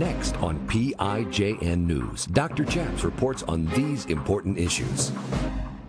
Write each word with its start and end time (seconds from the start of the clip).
Next 0.00 0.34
on 0.36 0.58
PIJN 0.66 1.84
News, 1.84 2.24
Dr. 2.24 2.64
Chaps 2.64 3.04
reports 3.04 3.42
on 3.42 3.66
these 3.66 4.06
important 4.06 4.56
issues. 4.56 5.12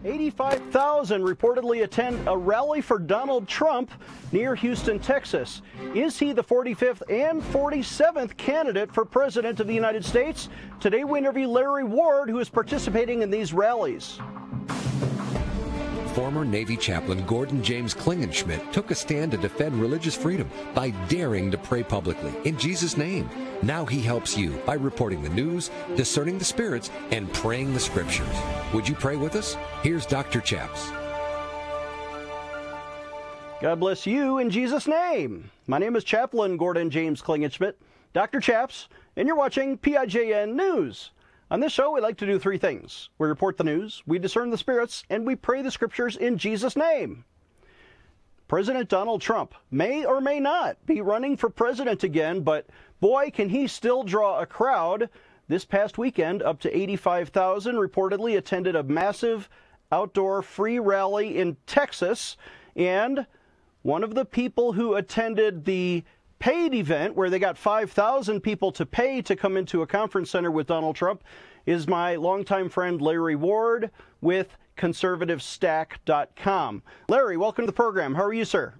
85,000 0.03 1.21
reportedly 1.21 1.83
attend 1.83 2.19
a 2.27 2.35
rally 2.35 2.81
for 2.81 2.99
Donald 2.99 3.47
Trump 3.47 3.89
near 4.33 4.53
Houston, 4.53 4.99
Texas. 4.99 5.61
Is 5.95 6.19
he 6.19 6.33
the 6.33 6.43
45th 6.43 7.03
and 7.09 7.41
47th 7.41 8.35
candidate 8.35 8.93
for 8.93 9.05
President 9.05 9.61
of 9.61 9.67
the 9.67 9.73
United 9.73 10.03
States? 10.03 10.49
Today 10.81 11.05
we 11.05 11.17
interview 11.17 11.47
Larry 11.47 11.85
Ward, 11.85 12.29
who 12.29 12.39
is 12.39 12.49
participating 12.49 13.21
in 13.21 13.29
these 13.29 13.53
rallies. 13.53 14.19
Former 16.13 16.43
Navy 16.43 16.75
chaplain 16.75 17.25
Gordon 17.25 17.63
James 17.63 17.93
Klingenschmitt 17.93 18.73
took 18.73 18.91
a 18.91 18.95
stand 18.95 19.31
to 19.31 19.37
defend 19.37 19.79
religious 19.79 20.13
freedom 20.13 20.51
by 20.73 20.89
daring 21.07 21.49
to 21.51 21.57
pray 21.57 21.83
publicly 21.83 22.33
in 22.43 22.57
Jesus' 22.57 22.97
name. 22.97 23.29
Now 23.63 23.85
he 23.85 24.01
helps 24.01 24.37
you 24.37 24.51
by 24.65 24.73
reporting 24.73 25.23
the 25.23 25.29
news, 25.29 25.71
discerning 25.95 26.37
the 26.37 26.43
spirits, 26.43 26.91
and 27.11 27.31
praying 27.31 27.73
the 27.73 27.79
scriptures. 27.79 28.27
Would 28.73 28.89
you 28.89 28.95
pray 28.95 29.15
with 29.15 29.37
us? 29.37 29.55
Here's 29.83 30.05
Dr. 30.05 30.41
Chaps. 30.41 30.91
God 33.61 33.79
bless 33.79 34.05
you 34.05 34.39
in 34.39 34.49
Jesus' 34.49 34.87
name. 34.87 35.49
My 35.67 35.77
name 35.77 35.95
is 35.95 36.03
Chaplain 36.03 36.57
Gordon 36.57 36.89
James 36.89 37.21
Klingenschmitt, 37.21 37.75
Dr. 38.11 38.41
Chaps, 38.41 38.89
and 39.15 39.29
you're 39.29 39.37
watching 39.37 39.77
PIJN 39.77 40.55
News. 40.55 41.11
On 41.51 41.59
this 41.59 41.73
show, 41.73 41.91
we 41.91 41.99
like 41.99 42.15
to 42.19 42.25
do 42.25 42.39
three 42.39 42.57
things 42.57 43.09
we 43.17 43.27
report 43.27 43.57
the 43.57 43.65
news, 43.65 44.01
we 44.07 44.17
discern 44.17 44.51
the 44.51 44.57
spirits, 44.57 45.03
and 45.09 45.27
we 45.27 45.35
pray 45.35 45.61
the 45.61 45.69
scriptures 45.69 46.15
in 46.15 46.37
Jesus' 46.37 46.77
name. 46.77 47.25
President 48.47 48.87
Donald 48.87 49.19
Trump 49.19 49.53
may 49.69 50.05
or 50.05 50.21
may 50.21 50.39
not 50.39 50.77
be 50.85 51.01
running 51.01 51.35
for 51.35 51.49
president 51.49 52.05
again, 52.05 52.39
but 52.39 52.67
boy, 53.01 53.29
can 53.31 53.49
he 53.49 53.67
still 53.67 54.03
draw 54.03 54.39
a 54.39 54.45
crowd. 54.45 55.09
This 55.49 55.65
past 55.65 55.97
weekend, 55.97 56.41
up 56.41 56.61
to 56.61 56.73
85,000 56.73 57.75
reportedly 57.75 58.37
attended 58.37 58.77
a 58.77 58.83
massive 58.83 59.49
outdoor 59.91 60.41
free 60.41 60.79
rally 60.79 61.37
in 61.37 61.57
Texas. 61.67 62.37
And 62.77 63.27
one 63.81 64.05
of 64.05 64.15
the 64.15 64.23
people 64.23 64.71
who 64.71 64.95
attended 64.95 65.65
the 65.65 66.05
paid 66.41 66.73
event 66.73 67.15
where 67.15 67.29
they 67.29 67.37
got 67.37 67.55
5,000 67.55 68.41
people 68.41 68.71
to 68.71 68.83
pay 68.83 69.21
to 69.21 69.35
come 69.35 69.55
into 69.55 69.83
a 69.83 69.87
conference 69.87 70.31
center 70.31 70.49
with 70.49 70.65
Donald 70.65 70.95
Trump 70.95 71.23
is 71.65 71.87
my 71.87 72.15
longtime 72.15 72.69
friend 72.69 73.01
Larry 73.01 73.35
Ward 73.35 73.91
with 74.19 74.57
conservativestack.com. 74.77 76.83
Larry, 77.07 77.37
welcome 77.37 77.63
to 77.63 77.67
the 77.67 77.73
program. 77.73 78.15
How 78.15 78.23
are 78.23 78.33
you, 78.33 78.45
sir? 78.45 78.73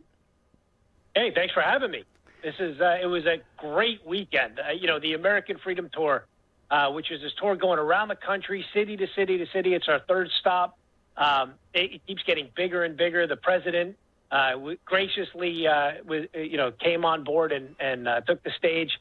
Hey, 1.16 1.32
thanks 1.34 1.54
for 1.54 1.62
having 1.62 1.92
me. 1.92 2.04
This 2.44 2.56
is 2.60 2.82
uh, 2.82 2.98
it 3.02 3.06
was 3.06 3.26
a 3.26 3.38
great 3.58 4.06
weekend. 4.06 4.60
Uh, 4.60 4.72
you 4.72 4.88
know, 4.88 5.00
the 5.00 5.14
American 5.14 5.58
Freedom 5.60 5.90
Tour, 5.94 6.26
uh, 6.72 6.92
which 6.92 7.12
is 7.12 7.22
this 7.22 7.34
tour 7.40 7.56
going 7.56 7.78
around 7.78 8.08
the 8.08 8.16
country, 8.16 8.66
city 8.73 8.98
to 8.98 9.08
city 9.16 9.38
to 9.38 9.45
city. 9.48 9.76
It's 9.76 9.88
our 9.88 10.00
third 10.00 10.30
stop. 10.40 10.78
Um, 11.18 11.54
it, 11.73 11.94
it 11.94 12.08
keeps 12.08 12.23
getting 12.23 12.50
bigger 12.56 12.84
and 12.84 12.98
bigger. 12.98 13.28
The 13.28 13.36
president 13.36 13.95
uh, 14.32 14.54
graciously, 14.86 15.68
uh, 15.68 15.92
with, 16.06 16.30
you 16.34 16.58
know, 16.58 16.72
came 16.72 17.04
on 17.04 17.24
board 17.24 17.52
and, 17.52 17.76
and 17.80 18.08
uh, 18.08 18.22
took 18.22 18.42
the 18.44 18.52
stage. 18.58 18.92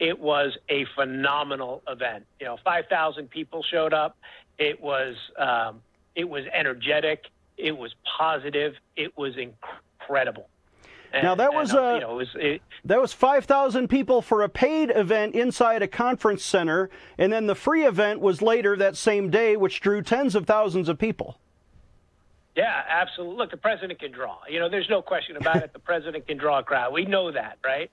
It 0.00 0.18
was 0.18 0.56
a 0.68 0.84
phenomenal 0.96 1.82
event. 1.86 2.26
You 2.40 2.46
know, 2.46 2.58
5,000 2.64 3.30
people 3.30 3.62
showed 3.62 3.94
up. 3.94 4.16
It 4.58 4.80
was 4.80 5.14
um, 5.38 5.80
it 6.16 6.28
was 6.28 6.44
energetic. 6.52 7.24
It 7.56 7.76
was 7.76 7.94
positive. 8.18 8.74
It 8.96 9.16
was 9.16 9.34
incredible. 9.36 10.48
And, 11.12 11.24
now 11.24 11.34
that 11.34 11.52
was, 11.52 11.70
and, 11.70 11.78
uh, 11.78 11.94
you 11.94 12.00
know, 12.00 12.12
it 12.12 12.16
was 12.16 12.28
it, 12.34 12.62
that 12.84 13.00
was 13.00 13.12
5,000 13.12 13.88
people 13.88 14.22
for 14.22 14.42
a 14.42 14.48
paid 14.48 14.90
event 14.94 15.34
inside 15.34 15.82
a 15.82 15.88
conference 15.88 16.44
center, 16.44 16.88
and 17.18 17.32
then 17.32 17.46
the 17.46 17.54
free 17.54 17.84
event 17.84 18.20
was 18.20 18.40
later 18.40 18.76
that 18.76 18.96
same 18.96 19.30
day, 19.30 19.56
which 19.56 19.80
drew 19.80 20.02
tens 20.02 20.34
of 20.34 20.46
thousands 20.46 20.88
of 20.88 20.98
people. 20.98 21.38
Yeah, 22.56 22.82
absolutely. 22.88 23.36
Look, 23.36 23.52
the 23.52 23.56
president 23.56 24.00
can 24.00 24.10
draw. 24.10 24.38
You 24.48 24.58
know, 24.58 24.68
there's 24.68 24.88
no 24.90 25.02
question 25.02 25.36
about 25.36 25.56
it. 25.58 25.72
The 25.72 25.78
president 25.78 26.26
can 26.26 26.36
draw 26.36 26.58
a 26.58 26.62
crowd. 26.64 26.92
We 26.92 27.04
know 27.04 27.30
that, 27.30 27.58
right? 27.64 27.90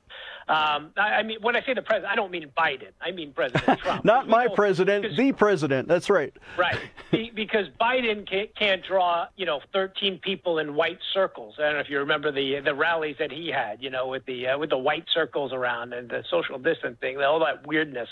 Um, 0.49 0.91
I, 0.97 1.19
I, 1.19 1.23
mean, 1.23 1.37
when 1.41 1.55
I 1.55 1.61
say 1.61 1.75
the 1.75 1.83
president, 1.83 2.11
I 2.11 2.15
don't 2.15 2.31
mean 2.31 2.51
Biden. 2.57 2.89
I 2.99 3.11
mean 3.11 3.33
President 3.33 3.79
Trump. 3.83 4.03
Not 4.03 4.27
my 4.27 4.47
president, 4.47 5.03
because, 5.03 5.17
the 5.17 5.31
president. 5.33 5.87
That's 5.87 6.09
right. 6.09 6.33
Right. 6.57 6.79
because 7.11 7.67
Biden 7.79 8.27
can't, 8.27 8.55
can't, 8.55 8.83
draw, 8.83 9.27
you 9.35 9.45
know, 9.45 9.59
13 9.73 10.19
people 10.19 10.57
in 10.57 10.73
white 10.73 10.99
circles. 11.13 11.55
I 11.59 11.63
don't 11.63 11.73
know 11.73 11.79
if 11.79 11.89
you 11.89 11.99
remember 11.99 12.31
the 12.31 12.59
the 12.63 12.73
rallies 12.73 13.17
that 13.19 13.31
he 13.31 13.49
had, 13.49 13.83
you 13.83 13.89
know, 13.89 14.07
with 14.07 14.25
the 14.25 14.47
uh, 14.47 14.57
with 14.57 14.69
the 14.69 14.77
white 14.77 15.05
circles 15.13 15.53
around 15.53 15.93
and 15.93 16.09
the 16.09 16.23
social 16.31 16.57
distancing, 16.57 17.21
all 17.21 17.39
that 17.41 17.67
weirdness. 17.67 18.09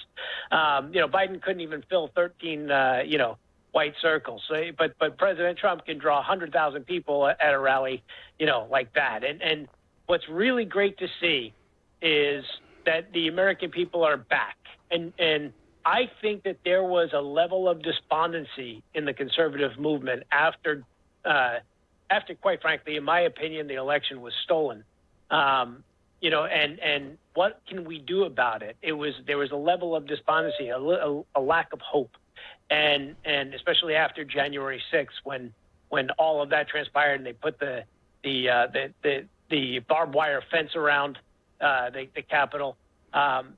Um, 0.52 0.94
you 0.94 1.00
know, 1.00 1.08
Biden 1.08 1.42
couldn't 1.42 1.62
even 1.62 1.84
fill 1.90 2.12
13, 2.16 2.70
uh, 2.70 3.02
you 3.06 3.18
know 3.18 3.38
white 3.76 3.94
circles. 4.02 4.42
So, 4.48 4.56
but 4.78 4.96
but 5.00 5.18
President 5.18 5.60
Trump 5.60 5.86
can 5.86 5.98
draw 5.98 6.16
100,000 6.16 6.86
people 6.86 7.28
at 7.28 7.54
a 7.54 7.60
rally, 7.60 8.02
you 8.40 8.46
know, 8.46 8.68
like 8.72 8.94
that. 8.94 9.26
And 9.26 9.42
and 9.42 9.68
what's 10.06 10.28
really 10.30 10.64
great 10.64 10.98
to 11.00 11.08
see 11.20 11.54
is 12.02 12.46
that 12.86 13.12
the 13.12 13.28
American 13.28 13.72
people 13.72 14.04
are 14.06 14.16
back. 14.16 14.56
And 14.92 15.12
and 15.20 15.52
I 15.86 16.10
think 16.22 16.44
that 16.44 16.60
there 16.64 16.84
was 16.84 17.10
a 17.14 17.20
level 17.20 17.68
of 17.68 17.84
despondency 17.84 18.82
in 18.94 19.04
the 19.04 19.14
conservative 19.14 19.78
movement 19.78 20.24
after 20.32 20.84
uh, 21.26 21.56
after 22.10 22.34
quite 22.34 22.62
frankly, 22.62 22.96
in 22.96 23.04
my 23.04 23.22
opinion, 23.22 23.68
the 23.68 23.76
election 23.76 24.22
was 24.22 24.34
stolen. 24.46 24.86
Um, 25.30 25.84
you 26.22 26.30
know, 26.30 26.46
and 26.46 26.80
and 26.80 27.18
what 27.34 27.60
can 27.68 27.84
we 27.84 28.00
do 28.00 28.24
about 28.24 28.64
it? 28.64 28.78
It 28.82 28.94
was 28.94 29.14
there 29.28 29.38
was 29.38 29.52
a 29.52 29.58
level 29.58 29.98
of 29.98 30.08
despondency, 30.08 30.70
a, 30.70 30.78
a, 30.78 31.24
a 31.36 31.42
lack 31.42 31.74
of 31.74 31.82
hope 31.82 32.16
and 32.70 33.16
and 33.26 33.54
especially 33.54 33.96
after 33.96 34.24
January 34.24 34.82
6th, 34.92 35.08
when 35.24 35.54
when 35.90 36.10
all 36.12 36.42
of 36.42 36.50
that 36.50 36.68
transpired 36.68 37.16
and 37.16 37.26
they 37.26 37.34
put 37.34 37.60
the 37.60 37.84
the 38.24 38.50
uh, 38.50 38.68
the, 38.68 38.94
the, 39.04 39.26
the 39.50 39.80
barbed 39.80 40.16
wire 40.16 40.42
fence 40.52 40.76
around 40.76 41.20
uh, 41.62 41.90
the, 41.92 42.08
the 42.16 42.22
Capitol, 42.22 42.76
um, 43.14 43.54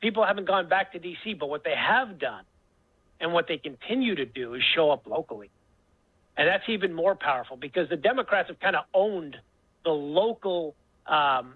people 0.00 0.24
haven't 0.24 0.46
gone 0.46 0.68
back 0.68 0.92
to 0.92 0.98
D.C. 0.98 1.34
But 1.34 1.48
what 1.48 1.64
they 1.64 1.74
have 1.76 2.18
done, 2.18 2.44
and 3.20 3.32
what 3.32 3.46
they 3.46 3.58
continue 3.58 4.16
to 4.16 4.26
do, 4.26 4.54
is 4.54 4.62
show 4.74 4.90
up 4.90 5.06
locally, 5.06 5.50
and 6.36 6.48
that's 6.48 6.68
even 6.68 6.92
more 6.92 7.14
powerful 7.14 7.56
because 7.56 7.88
the 7.88 7.96
Democrats 7.96 8.48
have 8.48 8.58
kind 8.58 8.74
of 8.74 8.84
owned 8.92 9.36
the 9.84 9.90
local, 9.90 10.74
um, 11.06 11.54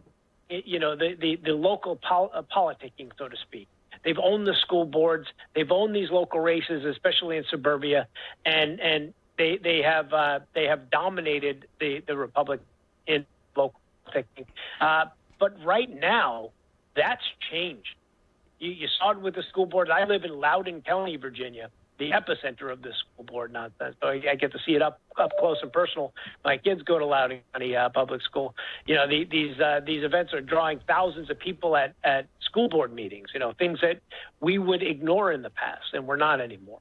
you 0.49 0.79
know, 0.79 0.95
the 0.97 1.17
the, 1.21 1.37
the 1.45 1.53
local 1.53 1.97
pol- 1.97 2.31
uh, 2.33 2.43
politicking, 2.43 3.11
so 3.19 3.29
to 3.29 3.37
speak. 3.49 3.67
They've 4.05 4.19
owned 4.19 4.47
the 4.47 4.55
school 4.55 4.85
boards. 4.85 5.27
They've 5.55 5.71
owned 5.71 5.95
these 5.95 6.11
local 6.11 6.41
races, 6.41 6.85
especially 6.85 7.37
in 7.37 7.45
suburbia, 7.51 8.09
and 8.45 8.81
and 8.81 9.15
they 9.37 9.59
they 9.63 9.83
have 9.83 10.13
uh, 10.13 10.41
they 10.55 10.65
have 10.65 10.91
dominated 10.91 11.67
the 11.81 12.03
the 12.07 12.17
republic 12.17 12.61
in 13.07 13.27
local 13.57 13.81
thinking. 14.13 14.47
Uh, 14.81 15.07
but 15.39 15.53
right 15.65 15.89
now, 15.89 16.51
that's 16.97 17.23
changed. 17.51 17.95
You, 18.59 18.73
you 18.73 18.89
saw 18.99 19.13
it 19.13 19.21
with 19.21 19.35
the 19.35 19.45
school 19.49 19.67
boards. 19.67 19.91
I 19.93 20.05
live 20.05 20.25
in 20.25 20.33
Loudoun 20.33 20.83
County, 20.83 21.17
Virginia, 21.17 21.71
the 21.99 22.11
epicenter 22.11 22.73
of 22.73 22.83
this 22.83 22.95
school 22.97 23.25
board 23.25 23.53
nonsense. 23.53 23.97
So 24.01 24.09
I, 24.09 24.21
I 24.31 24.35
get 24.37 24.53
to 24.53 24.59
see 24.65 24.73
it 24.73 24.83
up 24.83 25.01
up 25.19 25.31
close 25.39 25.57
and 25.63 25.73
personal. 25.73 26.13
My 26.45 26.57
kids 26.57 26.83
go 26.83 26.99
to 26.99 27.05
Loudoun 27.05 27.41
County 27.53 27.75
uh, 27.77 27.89
Public 27.89 28.23
School. 28.23 28.55
You 28.87 28.95
know, 28.95 29.09
the, 29.09 29.25
these 29.25 29.59
uh, 29.61 29.81
these 29.85 30.05
events 30.05 30.33
are 30.33 30.41
drawing 30.41 30.81
thousands 30.87 31.31
of 31.31 31.39
people 31.39 31.77
at 31.77 31.95
at 32.05 32.29
school 32.41 32.69
board 32.69 32.93
meetings. 32.93 33.29
You 33.35 33.41
know, 33.41 33.53
things 33.59 33.81
that 33.83 34.01
we 34.41 34.59
would 34.59 34.83
ignore 34.83 35.33
in 35.33 35.43
the 35.43 35.51
past, 35.51 35.87
and 35.93 36.07
we're 36.07 36.17
not 36.17 36.41
anymore. 36.41 36.81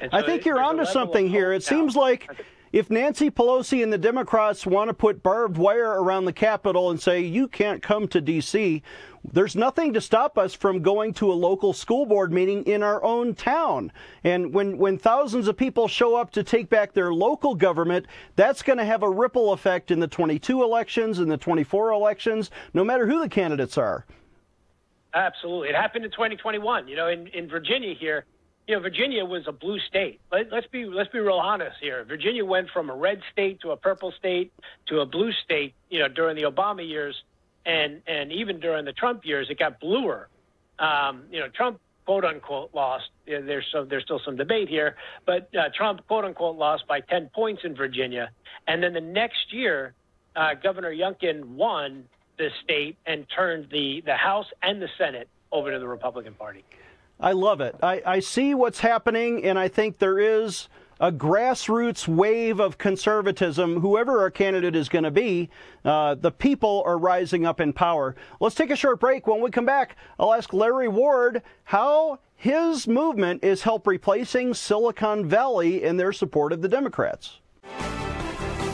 So 0.00 0.08
I 0.12 0.22
think 0.22 0.44
you're 0.44 0.60
onto 0.60 0.84
something 0.84 1.28
here. 1.28 1.52
It 1.52 1.62
seems 1.62 1.94
like 1.94 2.28
if 2.72 2.90
Nancy 2.90 3.30
Pelosi 3.30 3.82
and 3.82 3.92
the 3.92 3.98
Democrats 3.98 4.66
want 4.66 4.88
to 4.88 4.94
put 4.94 5.22
barbed 5.22 5.56
wire 5.56 6.02
around 6.02 6.24
the 6.24 6.32
Capitol 6.32 6.90
and 6.90 7.00
say 7.00 7.20
you 7.20 7.48
can't 7.48 7.82
come 7.82 8.08
to 8.08 8.20
D.C., 8.20 8.82
there's 9.32 9.56
nothing 9.56 9.92
to 9.94 10.00
stop 10.00 10.38
us 10.38 10.54
from 10.54 10.82
going 10.82 11.14
to 11.14 11.30
a 11.30 11.34
local 11.34 11.72
school 11.72 12.06
board 12.06 12.32
meeting 12.32 12.64
in 12.64 12.82
our 12.82 13.02
own 13.02 13.34
town. 13.34 13.92
And 14.24 14.52
when, 14.52 14.78
when 14.78 14.98
thousands 14.98 15.48
of 15.48 15.56
people 15.56 15.88
show 15.88 16.16
up 16.16 16.30
to 16.32 16.42
take 16.42 16.68
back 16.68 16.92
their 16.92 17.12
local 17.12 17.54
government, 17.54 18.06
that's 18.36 18.62
going 18.62 18.78
to 18.78 18.84
have 18.84 19.02
a 19.02 19.10
ripple 19.10 19.52
effect 19.52 19.90
in 19.90 20.00
the 20.00 20.08
22 20.08 20.62
elections 20.62 21.18
and 21.18 21.30
the 21.30 21.36
24 21.36 21.92
elections, 21.92 22.50
no 22.74 22.84
matter 22.84 23.06
who 23.06 23.20
the 23.20 23.28
candidates 23.28 23.78
are. 23.78 24.04
Absolutely. 25.14 25.70
It 25.70 25.74
happened 25.74 26.04
in 26.04 26.10
2021. 26.10 26.88
You 26.88 26.96
know, 26.96 27.08
in, 27.08 27.26
in 27.28 27.48
Virginia 27.48 27.94
here, 27.98 28.26
you 28.66 28.74
know, 28.74 28.82
Virginia 28.82 29.24
was 29.24 29.44
a 29.46 29.52
blue 29.52 29.78
state. 29.78 30.20
Let, 30.30 30.52
us 30.52 30.64
be 30.70 30.84
let's 30.84 31.10
be 31.10 31.20
real 31.20 31.34
honest 31.34 31.76
here. 31.80 32.04
Virginia 32.04 32.44
went 32.44 32.68
from 32.70 32.90
a 32.90 32.94
red 32.94 33.20
state 33.32 33.60
to 33.60 33.70
a 33.70 33.76
purple 33.76 34.12
state 34.18 34.52
to 34.88 35.00
a 35.00 35.06
blue 35.06 35.32
state. 35.44 35.74
You 35.88 36.00
know, 36.00 36.08
during 36.08 36.36
the 36.36 36.42
Obama 36.42 36.86
years, 36.86 37.14
and 37.66 38.00
and 38.06 38.32
even 38.32 38.60
during 38.60 38.84
the 38.84 38.92
Trump 38.92 39.26
years, 39.26 39.48
it 39.50 39.58
got 39.58 39.80
bluer. 39.80 40.28
Um, 40.78 41.24
you 41.30 41.40
know, 41.40 41.48
Trump 41.48 41.80
quote 42.06 42.24
unquote 42.24 42.70
lost. 42.72 43.10
There's 43.26 43.66
so 43.72 43.84
there's 43.84 44.04
still 44.04 44.20
some 44.24 44.36
debate 44.36 44.68
here, 44.68 44.96
but 45.26 45.50
uh, 45.54 45.68
Trump 45.74 46.06
quote 46.06 46.24
unquote 46.24 46.56
lost 46.56 46.86
by 46.86 47.00
10 47.00 47.30
points 47.34 47.62
in 47.64 47.74
Virginia, 47.74 48.30
and 48.68 48.82
then 48.82 48.92
the 48.94 49.00
next 49.00 49.52
year, 49.52 49.92
uh, 50.36 50.54
Governor 50.54 50.92
Youngkin 50.92 51.44
won 51.44 52.04
the 52.38 52.48
state 52.62 52.96
and 53.04 53.26
turned 53.34 53.68
the 53.70 54.02
the 54.06 54.16
House 54.16 54.46
and 54.62 54.80
the 54.80 54.88
Senate 54.96 55.28
over 55.52 55.72
to 55.72 55.78
the 55.78 55.88
Republican 55.88 56.34
Party. 56.34 56.64
I 57.18 57.32
love 57.32 57.60
it. 57.60 57.74
I, 57.82 58.02
I 58.04 58.20
see 58.20 58.54
what's 58.54 58.80
happening, 58.80 59.42
and 59.44 59.58
I 59.58 59.68
think 59.68 59.98
there 59.98 60.18
is 60.18 60.68
a 60.98 61.12
grassroots 61.12 62.08
wave 62.08 62.58
of 62.58 62.78
conservatism, 62.78 63.80
whoever 63.80 64.20
our 64.20 64.30
candidate 64.30 64.74
is 64.74 64.88
going 64.88 65.04
to 65.04 65.10
be, 65.10 65.50
uh, 65.84 66.14
the 66.14 66.30
people 66.30 66.82
are 66.86 66.96
rising 66.96 67.44
up 67.44 67.60
in 67.60 67.72
power. 67.72 68.16
Let's 68.40 68.54
take 68.54 68.70
a 68.70 68.76
short 68.76 68.98
break. 68.98 69.26
When 69.26 69.40
we 69.40 69.50
come 69.50 69.66
back, 69.66 69.96
I'll 70.18 70.32
ask 70.32 70.52
Larry 70.52 70.88
Ward 70.88 71.42
how 71.64 72.18
his 72.34 72.86
movement 72.88 73.44
is 73.44 73.62
help 73.62 73.86
replacing 73.86 74.54
Silicon 74.54 75.28
Valley 75.28 75.82
in 75.82 75.96
their 75.96 76.12
support 76.12 76.52
of 76.52 76.62
the 76.62 76.68
Democrats. 76.68 77.40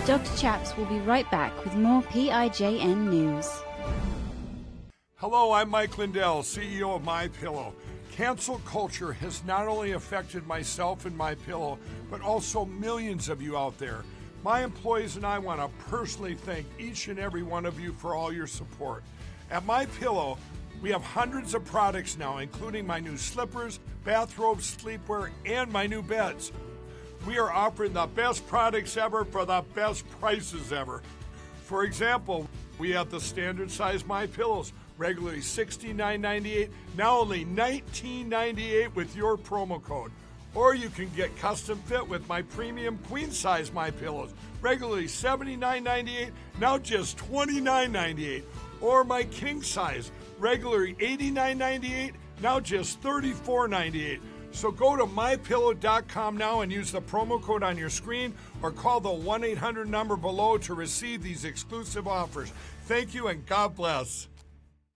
Dr. 0.07 0.37
Chaps 0.37 0.77
will 0.77 0.87
be 0.87 0.99
right 1.01 1.29
back 1.31 1.65
with 1.65 1.75
more 1.77 2.03
PIJN 2.03 3.09
news. 3.09 3.49
Hello, 5.17 5.53
I'm 5.53 5.71
Mike 5.71 5.99
Lindell, 5.99 6.43
CEO 6.43 6.97
of 6.97 7.05
My 7.05 7.29
Pillow. 7.29 7.73
Cancel 8.13 8.59
culture 8.67 9.15
has 9.15 9.43
not 9.45 9.67
only 9.67 9.93
affected 9.93 10.47
myself 10.47 11.07
and 11.07 11.17
my 11.17 11.35
pillow, 11.35 11.79
but 12.11 12.21
also 12.21 12.67
millions 12.67 13.31
of 13.31 13.41
you 13.41 13.57
out 13.57 13.79
there. 13.79 14.05
My 14.45 14.63
employees 14.63 15.17
and 15.17 15.25
I 15.25 15.39
want 15.39 15.61
to 15.61 15.69
personally 15.87 16.35
thank 16.35 16.67
each 16.79 17.09
and 17.09 17.19
every 17.19 17.43
one 17.43 17.65
of 17.65 17.81
you 17.81 17.93
for 17.93 18.15
all 18.15 18.31
your 18.31 18.47
support. 18.47 19.03
At 19.51 19.65
My 19.65 19.87
Pillow, 19.87 20.37
we 20.83 20.91
have 20.91 21.03
hundreds 21.03 21.55
of 21.55 21.65
products 21.65 22.19
now, 22.19 22.39
including 22.39 22.87
my 22.87 23.01
new 23.01 23.17
slippers, 23.17 23.81
bathrobes, 24.05 24.77
sleepwear, 24.77 25.31
and 25.47 25.73
my 25.73 25.87
new 25.87 26.03
beds. 26.03 26.53
We 27.27 27.39
are 27.39 27.51
offering 27.51 27.95
the 27.95 28.07
best 28.07 28.47
products 28.47 28.99
ever 28.99 29.25
for 29.25 29.47
the 29.47 29.65
best 29.75 30.05
prices 30.21 30.71
ever. 30.71 31.03
For 31.65 31.85
example, 31.85 32.47
we 32.79 32.91
have 32.91 33.11
the 33.11 33.21
standard 33.21 33.71
size 33.71 34.05
My 34.05 34.27
Pillows 34.27 34.75
regularly 34.99 35.39
$69.98, 35.39 36.69
now 36.97 37.19
only 37.19 37.45
$19.98 37.45 38.95
with 38.95 39.17
your 39.17 39.37
promo 39.37 39.83
code. 39.83 40.13
Or 40.55 40.75
you 40.75 40.91
can 40.91 41.09
get 41.17 41.37
custom 41.39 41.79
fit 41.87 42.07
with 42.07 42.29
my 42.29 42.43
premium 42.43 42.99
queen 43.09 43.31
size 43.31 43.73
My 43.73 43.91
Pillows, 43.91 44.35
regularly 44.61 45.07
$79.98, 45.07 46.31
now 46.61 46.79
just 46.79 47.17
$29.98. 47.19 48.43
Or 48.81 49.05
my 49.05 49.23
king 49.25 49.63
size, 49.63 50.11
regularly 50.39 50.95
$89.98, 50.95 52.13
now 52.43 52.61
just 52.61 53.01
$34.98. 53.03 54.21
So 54.53 54.71
go 54.71 54.97
to 54.97 55.05
mypillow.com 55.05 56.37
now 56.37 56.61
and 56.61 56.71
use 56.71 56.93
the 56.93 57.01
promo 57.01 57.41
code 57.41 57.63
on 57.63 57.79
your 57.79 57.89
screen 57.89 58.35
or 58.63 58.71
call 58.71 59.01
the 59.01 59.11
1 59.11 59.45
800 59.45 59.89
number 59.89 60.17
below 60.17 60.59
to 60.59 60.75
receive 60.75 61.23
these 61.23 61.47
exclusive 61.47 62.07
offers. 62.07 62.53
Thank 62.85 63.15
you 63.15 63.29
and 63.29 63.47
God 63.47 63.75
bless. 63.75 64.29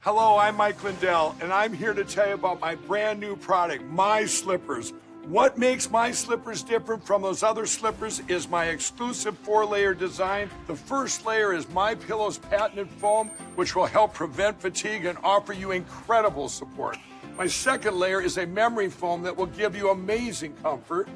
Hello, 0.06 0.38
I'm 0.38 0.54
Mike 0.54 0.84
Lindell, 0.84 1.34
and 1.40 1.52
I'm 1.52 1.72
here 1.72 1.92
to 1.92 2.04
tell 2.04 2.28
you 2.28 2.34
about 2.34 2.60
my 2.60 2.76
brand 2.76 3.18
new 3.18 3.34
product, 3.34 3.82
My 3.86 4.24
Slippers. 4.24 4.92
What 5.24 5.58
makes 5.58 5.90
my 5.90 6.12
slippers 6.12 6.62
different 6.62 7.04
from 7.04 7.22
those 7.22 7.42
other 7.42 7.66
slippers 7.66 8.22
is 8.28 8.48
my 8.48 8.66
exclusive 8.66 9.36
four-layer 9.38 9.94
design. 9.94 10.48
The 10.68 10.76
first 10.76 11.26
layer 11.26 11.52
is 11.52 11.68
My 11.70 11.96
Pillow's 11.96 12.38
patented 12.38 12.88
foam, 12.88 13.30
which 13.56 13.74
will 13.74 13.86
help 13.86 14.14
prevent 14.14 14.60
fatigue 14.60 15.06
and 15.06 15.18
offer 15.24 15.52
you 15.52 15.72
incredible 15.72 16.48
support. 16.48 16.96
My 17.36 17.48
second 17.48 17.96
layer 17.96 18.20
is 18.22 18.38
a 18.38 18.46
memory 18.46 18.90
foam 18.90 19.22
that 19.22 19.36
will 19.36 19.46
give 19.46 19.74
you 19.74 19.90
amazing 19.90 20.54
comfort. 20.62 21.08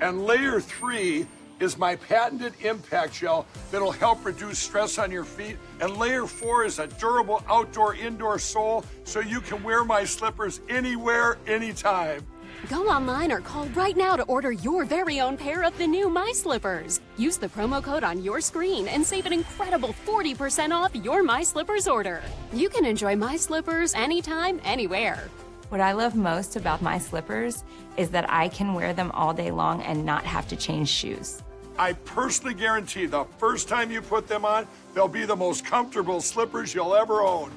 And 0.00 0.24
layer 0.24 0.60
three 0.60 1.26
is 1.60 1.78
my 1.78 1.96
patented 1.96 2.54
impact 2.60 3.14
gel 3.14 3.46
that'll 3.70 3.92
help 3.92 4.24
reduce 4.24 4.58
stress 4.58 4.98
on 4.98 5.10
your 5.10 5.24
feet. 5.24 5.56
And 5.80 5.96
layer 5.96 6.26
four 6.26 6.64
is 6.64 6.78
a 6.78 6.86
durable 6.86 7.42
outdoor 7.48 7.94
indoor 7.94 8.38
sole 8.38 8.84
so 9.04 9.20
you 9.20 9.40
can 9.40 9.62
wear 9.62 9.84
my 9.84 10.04
slippers 10.04 10.60
anywhere, 10.68 11.38
anytime. 11.46 12.26
Go 12.68 12.88
online 12.88 13.30
or 13.30 13.40
call 13.40 13.66
right 13.68 13.96
now 13.96 14.16
to 14.16 14.24
order 14.24 14.50
your 14.50 14.84
very 14.84 15.20
own 15.20 15.36
pair 15.36 15.62
of 15.62 15.76
the 15.78 15.86
new 15.86 16.08
My 16.08 16.32
Slippers. 16.32 17.00
Use 17.16 17.36
the 17.36 17.48
promo 17.48 17.82
code 17.82 18.02
on 18.02 18.22
your 18.22 18.40
screen 18.40 18.88
and 18.88 19.04
save 19.04 19.26
an 19.26 19.32
incredible 19.32 19.94
40% 20.06 20.72
off 20.72 20.94
your 20.96 21.22
My 21.22 21.42
Slippers 21.42 21.86
order. 21.86 22.22
You 22.52 22.68
can 22.68 22.84
enjoy 22.84 23.14
My 23.14 23.36
Slippers 23.36 23.94
anytime, 23.94 24.60
anywhere. 24.64 25.28
What 25.68 25.80
I 25.80 25.92
love 25.92 26.14
most 26.14 26.54
about 26.54 26.80
my 26.80 26.96
slippers 26.96 27.64
is 27.96 28.10
that 28.10 28.30
I 28.30 28.46
can 28.48 28.72
wear 28.72 28.92
them 28.92 29.10
all 29.10 29.34
day 29.34 29.50
long 29.50 29.82
and 29.82 30.06
not 30.06 30.24
have 30.24 30.46
to 30.48 30.56
change 30.56 30.88
shoes. 30.88 31.42
I 31.76 31.94
personally 31.94 32.54
guarantee 32.54 33.06
the 33.06 33.24
first 33.38 33.68
time 33.68 33.90
you 33.90 34.00
put 34.00 34.28
them 34.28 34.44
on, 34.44 34.68
they'll 34.94 35.08
be 35.08 35.24
the 35.24 35.34
most 35.34 35.66
comfortable 35.66 36.20
slippers 36.20 36.72
you'll 36.72 36.94
ever 36.94 37.20
own. 37.20 37.50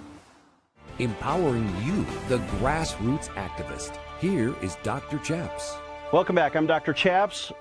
Empowering 0.98 1.72
you, 1.86 2.04
the 2.30 2.44
grassroots 2.58 3.28
activist. 3.36 4.00
Here 4.20 4.56
is 4.64 4.76
Dr. 4.82 5.20
Chaps. 5.20 5.76
Welcome 6.12 6.36
back. 6.36 6.56
I'm 6.56 6.66
Dr. 6.66 6.94
Chaps. 6.94 7.52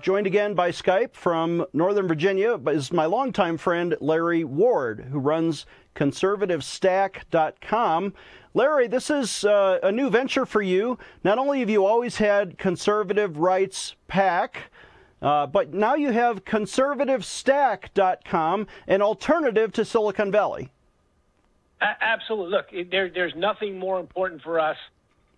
Joined 0.00 0.26
again 0.26 0.54
by 0.54 0.70
Skype 0.70 1.12
from 1.12 1.66
Northern 1.74 2.08
Virginia 2.08 2.58
is 2.68 2.90
my 2.90 3.04
longtime 3.04 3.58
friend 3.58 3.94
Larry 4.00 4.44
Ward, 4.44 5.08
who 5.12 5.18
runs 5.18 5.66
conservativestack.com. 5.94 8.14
Larry, 8.52 8.88
this 8.88 9.10
is 9.10 9.44
uh, 9.44 9.78
a 9.82 9.92
new 9.92 10.10
venture 10.10 10.44
for 10.44 10.60
you. 10.62 10.98
Not 11.22 11.38
only 11.38 11.60
have 11.60 11.70
you 11.70 11.86
always 11.86 12.16
had 12.16 12.58
conservative 12.58 13.38
rights 13.38 13.94
PAC, 14.08 14.72
uh, 15.22 15.46
but 15.46 15.72
now 15.72 15.94
you 15.94 16.10
have 16.10 16.44
conservativestack.com, 16.44 18.66
an 18.88 19.02
alternative 19.02 19.72
to 19.72 19.84
Silicon 19.84 20.32
Valley. 20.32 20.72
absolutely. 21.80 22.50
Look, 22.50 22.70
there, 22.90 23.08
there's 23.10 23.36
nothing 23.36 23.78
more 23.78 24.00
important 24.00 24.42
for 24.42 24.58
us 24.58 24.76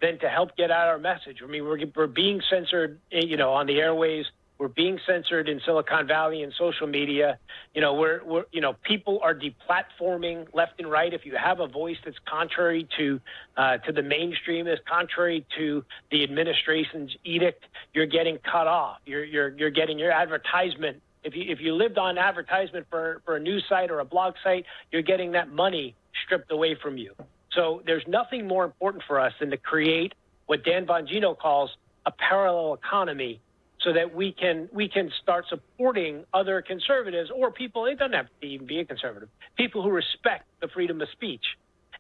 than 0.01 0.19
to 0.21 0.29
help 0.29 0.57
get 0.57 0.71
out 0.71 0.89
our 0.89 0.99
message. 0.99 1.43
I 1.43 1.47
mean, 1.47 1.65
we're, 1.65 1.81
we're 1.95 2.07
being 2.07 2.41
censored, 2.51 2.99
eh, 3.13 3.21
you 3.25 3.37
know, 3.37 3.53
on 3.53 3.67
the 3.67 3.79
airways. 3.81 4.25
We're 4.59 4.69
being 4.69 5.01
censored 5.07 5.49
in 5.49 5.61
Silicon 5.65 6.07
Valley 6.07 6.43
and 6.43 6.53
social 6.57 6.87
media. 6.87 7.39
You 7.75 7.81
know, 7.81 7.95
we're, 7.95 8.23
we're 8.25 8.45
you 8.53 8.61
know, 8.61 8.75
people 8.85 9.19
are 9.23 9.35
deplatforming 9.35 10.47
left 10.53 10.79
and 10.79 10.91
right. 10.91 11.13
If 11.13 11.27
you 11.27 11.35
have 11.37 11.59
a 11.61 11.67
voice 11.67 11.97
that's 12.05 12.19
contrary 12.27 12.87
to 12.97 13.21
uh, 13.57 13.79
to 13.79 13.93
the 13.93 14.03
mainstream, 14.03 14.69
is 14.69 14.79
contrary 14.89 15.45
to 15.59 15.85
the 16.11 16.23
administration's 16.23 17.11
edict, 17.25 17.65
you're 17.93 18.07
getting 18.07 18.39
cut 18.39 18.69
off. 18.69 18.99
You're 19.05 19.25
you're 19.25 19.49
you're 19.49 19.71
getting 19.71 19.99
your 19.99 20.13
advertisement. 20.13 21.03
If 21.25 21.35
you 21.35 21.45
if 21.49 21.61
you 21.61 21.75
lived 21.75 21.99
on 21.99 22.17
advertisement 22.17 22.87
for 22.89 23.21
for 23.25 23.37
a 23.37 23.41
news 23.41 23.65
site 23.69 23.91
or 23.91 23.99
a 23.99 24.05
blog 24.05 24.35
site, 24.45 24.67
you're 24.93 25.03
getting 25.03 25.33
that 25.33 25.51
money 25.51 25.97
stripped 26.25 26.53
away 26.53 26.77
from 26.81 26.99
you. 26.99 27.15
So 27.53 27.83
there's 27.85 28.07
nothing 28.07 28.47
more 28.47 28.65
important 28.65 29.03
for 29.07 29.19
us 29.19 29.33
than 29.41 29.51
to 29.51 29.57
create 29.57 30.15
what 30.47 30.65
Dan 30.65 30.87
Bongino 30.87 31.37
calls 31.37 31.71
a 32.07 32.11
parallel 32.11 32.75
economy 32.75 33.41
so 33.83 33.93
that 33.93 34.15
we 34.15 34.33
can 34.33 34.69
we 34.73 34.89
can 34.89 35.11
start 35.23 35.47
supporting 35.49 36.25
other 36.33 36.63
conservatives 36.63 37.31
or 37.35 37.51
people. 37.51 37.87
It 37.87 37.99
doesn't 37.99 38.15
have 38.15 38.27
to 38.41 38.47
even 38.47 38.67
be 38.67 38.79
a 38.79 38.85
conservative. 38.85 39.29
People 39.57 39.83
who 39.83 39.91
respect 39.91 40.47
the 40.61 40.69
freedom 40.69 41.01
of 41.01 41.09
speech, 41.11 41.45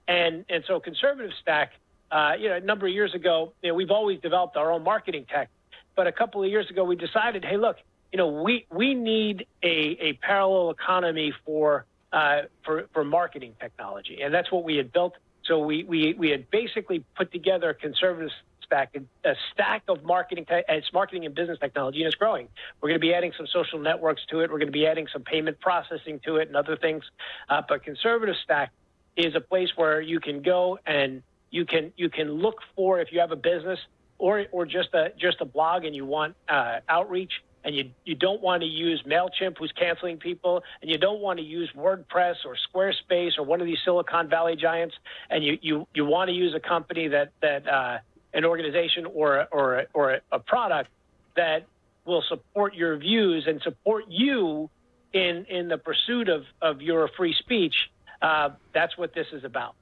and 0.08 0.44
and 0.48 0.64
so 0.66 0.80
conservative 0.80 1.32
stack. 1.40 1.72
Uh, 2.10 2.32
you 2.38 2.48
know, 2.50 2.56
a 2.56 2.60
number 2.60 2.86
of 2.86 2.92
years 2.92 3.14
ago, 3.14 3.54
you 3.62 3.70
know, 3.70 3.74
we've 3.74 3.90
always 3.90 4.20
developed 4.20 4.54
our 4.56 4.70
own 4.70 4.84
marketing 4.84 5.24
tech, 5.32 5.48
but 5.96 6.06
a 6.06 6.12
couple 6.12 6.42
of 6.42 6.50
years 6.50 6.68
ago, 6.68 6.84
we 6.84 6.94
decided, 6.94 7.42
hey, 7.42 7.56
look, 7.56 7.76
you 8.12 8.18
know, 8.18 8.42
we 8.42 8.66
we 8.70 8.94
need 8.94 9.46
a 9.62 9.96
a 10.00 10.12
parallel 10.20 10.70
economy 10.70 11.32
for 11.44 11.86
uh, 12.12 12.42
for 12.64 12.88
for 12.92 13.04
marketing 13.04 13.54
technology, 13.58 14.20
and 14.22 14.32
that's 14.32 14.52
what 14.52 14.64
we 14.64 14.76
had 14.76 14.92
built. 14.92 15.14
So 15.44 15.58
we 15.60 15.84
we 15.84 16.14
we 16.14 16.28
had 16.30 16.50
basically 16.50 17.04
put 17.16 17.32
together 17.32 17.72
conservative 17.74 18.30
stack, 18.72 18.96
a 19.24 19.34
stack 19.52 19.82
of 19.88 20.02
marketing, 20.04 20.46
te- 20.46 20.62
it's 20.68 20.92
marketing 20.92 21.26
and 21.26 21.34
business 21.34 21.58
technology, 21.58 21.98
and 21.98 22.06
it's 22.06 22.16
growing. 22.16 22.48
We're 22.80 22.88
going 22.88 23.00
to 23.00 23.06
be 23.06 23.12
adding 23.12 23.32
some 23.36 23.46
social 23.46 23.78
networks 23.78 24.22
to 24.30 24.40
it. 24.40 24.50
We're 24.50 24.58
going 24.58 24.68
to 24.68 24.72
be 24.72 24.86
adding 24.86 25.06
some 25.12 25.22
payment 25.22 25.60
processing 25.60 26.20
to 26.24 26.36
it 26.36 26.48
and 26.48 26.56
other 26.56 26.76
things. 26.76 27.04
Uh, 27.48 27.62
but 27.68 27.82
conservative 27.82 28.36
stack 28.42 28.72
is 29.16 29.34
a 29.34 29.40
place 29.40 29.68
where 29.76 30.00
you 30.00 30.20
can 30.20 30.42
go 30.42 30.78
and 30.86 31.22
you 31.50 31.66
can 31.66 31.92
you 31.96 32.08
can 32.08 32.30
look 32.30 32.56
for 32.74 33.00
if 33.00 33.12
you 33.12 33.20
have 33.20 33.30
a 33.30 33.36
business 33.36 33.78
or 34.18 34.46
or 34.52 34.64
just 34.64 34.88
a 34.94 35.12
just 35.18 35.40
a 35.40 35.44
blog 35.44 35.84
and 35.84 35.94
you 35.94 36.06
want 36.06 36.34
uh, 36.48 36.78
outreach 36.88 37.32
and 37.64 37.76
you 37.76 37.90
you 38.04 38.14
don't 38.14 38.40
want 38.40 38.62
to 38.62 38.68
use 38.68 39.02
Mailchimp 39.06 39.58
who's 39.58 39.72
canceling 39.72 40.16
people, 40.16 40.62
and 40.80 40.90
you 40.90 40.98
don't 40.98 41.20
want 41.20 41.38
to 41.38 41.44
use 41.44 41.70
WordPress 41.76 42.36
or 42.44 42.56
Squarespace 42.68 43.38
or 43.38 43.44
one 43.44 43.60
of 43.60 43.66
these 43.66 43.78
Silicon 43.84 44.28
Valley 44.28 44.56
giants, 44.56 44.94
and 45.30 45.44
you 45.44 45.58
you 45.60 45.86
you 45.94 46.04
want 46.04 46.28
to 46.28 46.34
use 46.34 46.54
a 46.54 46.60
company 46.60 47.08
that 47.08 47.32
that 47.40 47.68
uh, 47.68 47.98
an 48.34 48.44
organization 48.44 49.06
or 49.06 49.46
or 49.50 49.84
or 49.94 50.20
a 50.30 50.38
product 50.38 50.90
that 51.36 51.66
will 52.04 52.22
support 52.28 52.74
your 52.74 52.96
views 52.96 53.44
and 53.46 53.60
support 53.62 54.04
you 54.08 54.70
in 55.12 55.46
in 55.48 55.68
the 55.68 55.78
pursuit 55.78 56.28
of 56.28 56.44
of 56.60 56.80
your 56.80 57.08
free 57.16 57.34
speech. 57.38 57.74
Uh, 58.20 58.50
that's 58.72 58.96
what 58.96 59.14
this 59.14 59.26
is 59.32 59.44
about. 59.44 59.74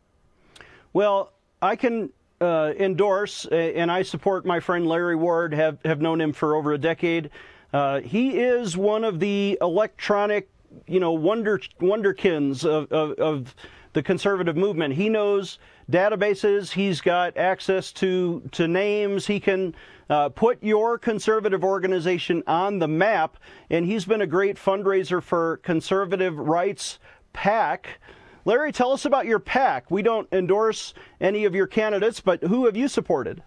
Well, 0.92 1.32
I 1.60 1.76
can 1.76 2.10
uh, 2.40 2.72
endorse, 2.78 3.44
and 3.46 3.90
I 3.90 4.02
support 4.02 4.46
my 4.46 4.60
friend 4.60 4.86
Larry 4.86 5.16
Ward. 5.16 5.52
Have 5.54 5.78
have 5.84 6.00
known 6.00 6.20
him 6.20 6.32
for 6.32 6.54
over 6.54 6.72
a 6.72 6.78
decade. 6.78 7.30
Uh, 7.72 8.00
he 8.00 8.40
is 8.40 8.76
one 8.76 9.04
of 9.04 9.20
the 9.20 9.58
electronic 9.60 10.48
you 10.86 11.00
know 11.00 11.12
wonder 11.12 11.58
wonderkins 11.80 12.64
of, 12.64 12.90
of, 12.92 13.12
of 13.18 13.54
the 13.92 14.02
conservative 14.02 14.56
movement. 14.56 14.94
He 14.94 15.08
knows 15.08 15.58
databases. 15.90 16.72
He's 16.72 17.00
got 17.00 17.36
access 17.36 17.92
to 17.94 18.42
to 18.52 18.68
names. 18.68 19.26
He 19.26 19.40
can 19.40 19.74
uh, 20.08 20.28
put 20.28 20.62
your 20.62 20.98
conservative 20.98 21.64
organization 21.64 22.42
on 22.46 22.78
the 22.78 22.88
map. 22.88 23.36
And 23.70 23.86
he's 23.86 24.04
been 24.04 24.20
a 24.20 24.26
great 24.26 24.56
fundraiser 24.56 25.22
for 25.22 25.58
Conservative 25.58 26.36
Rights 26.36 26.98
PAC. 27.32 28.00
Larry, 28.44 28.72
tell 28.72 28.92
us 28.92 29.04
about 29.04 29.26
your 29.26 29.38
PAC. 29.38 29.90
We 29.90 30.02
don't 30.02 30.28
endorse 30.32 30.94
any 31.20 31.44
of 31.44 31.54
your 31.54 31.66
candidates, 31.66 32.20
but 32.20 32.42
who 32.42 32.66
have 32.66 32.76
you 32.76 32.88
supported? 32.88 33.42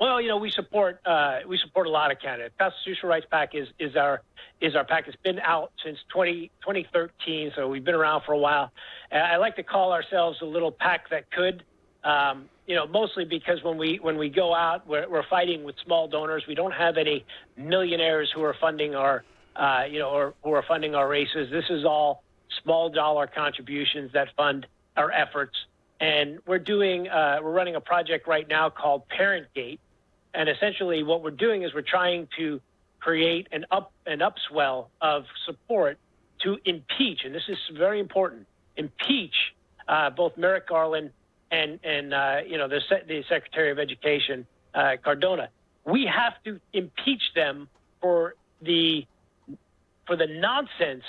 Well, 0.00 0.20
you 0.20 0.28
know, 0.28 0.36
we 0.36 0.50
support 0.50 1.00
uh, 1.04 1.40
we 1.46 1.58
support 1.58 1.88
a 1.88 1.90
lot 1.90 2.12
of 2.12 2.20
candidates. 2.20 2.54
Constitutional 2.58 3.10
Rights 3.10 3.26
PAC 3.30 3.54
is 3.54 3.68
is 3.80 3.96
our 3.96 4.22
is 4.60 4.76
our 4.76 4.84
PAC. 4.84 5.08
It's 5.08 5.16
been 5.24 5.40
out 5.40 5.72
since 5.84 5.98
20, 6.12 6.50
2013, 6.60 7.52
so 7.56 7.68
we've 7.68 7.84
been 7.84 7.94
around 7.94 8.22
for 8.24 8.32
a 8.32 8.38
while. 8.38 8.70
I 9.10 9.36
like 9.36 9.56
to 9.56 9.62
call 9.64 9.92
ourselves 9.92 10.38
a 10.40 10.44
little 10.44 10.70
PAC 10.70 11.10
that 11.10 11.30
could. 11.30 11.64
Um, 12.04 12.48
you 12.66 12.76
know, 12.76 12.86
mostly 12.86 13.24
because 13.24 13.62
when 13.64 13.76
we 13.76 13.98
when 14.00 14.18
we 14.18 14.28
go 14.28 14.54
out, 14.54 14.86
we're, 14.86 15.08
we're 15.08 15.26
fighting 15.28 15.64
with 15.64 15.74
small 15.84 16.06
donors. 16.06 16.44
We 16.46 16.54
don't 16.54 16.74
have 16.74 16.96
any 16.96 17.24
millionaires 17.56 18.30
who 18.32 18.44
are 18.44 18.54
funding 18.60 18.94
our, 18.94 19.24
uh, 19.56 19.84
you 19.90 19.98
know, 19.98 20.10
or 20.10 20.34
who 20.44 20.52
are 20.52 20.62
funding 20.62 20.94
our 20.94 21.08
races. 21.08 21.50
This 21.50 21.64
is 21.70 21.84
all 21.84 22.22
small 22.62 22.88
dollar 22.88 23.26
contributions 23.26 24.12
that 24.12 24.28
fund 24.36 24.66
our 24.96 25.10
efforts. 25.10 25.56
And 26.00 26.38
we're 26.46 26.60
doing, 26.60 27.08
uh, 27.08 27.38
we're 27.42 27.52
running 27.52 27.74
a 27.74 27.80
project 27.80 28.28
right 28.28 28.46
now 28.48 28.70
called 28.70 29.02
ParentGate, 29.08 29.80
and 30.34 30.48
essentially 30.48 31.02
what 31.02 31.22
we're 31.22 31.30
doing 31.30 31.62
is 31.62 31.74
we're 31.74 31.82
trying 31.82 32.28
to 32.38 32.60
create 33.00 33.48
an 33.52 33.64
up 33.70 33.92
an 34.06 34.20
upswell 34.20 34.86
of 35.00 35.24
support 35.46 35.98
to 36.42 36.58
impeach, 36.64 37.24
and 37.24 37.34
this 37.34 37.48
is 37.48 37.58
very 37.76 38.00
important, 38.00 38.46
impeach 38.76 39.34
uh, 39.88 40.10
both 40.10 40.36
Merrick 40.36 40.68
Garland 40.68 41.10
and 41.50 41.80
and 41.82 42.14
uh, 42.14 42.36
you 42.46 42.58
know 42.58 42.68
the 42.68 42.80
the 43.06 43.24
Secretary 43.28 43.70
of 43.70 43.78
Education 43.78 44.46
uh, 44.74 44.96
Cardona. 45.02 45.48
We 45.84 46.06
have 46.06 46.34
to 46.44 46.60
impeach 46.72 47.22
them 47.34 47.68
for 48.00 48.34
the 48.62 49.06
for 50.06 50.16
the 50.16 50.26
nonsense, 50.26 51.04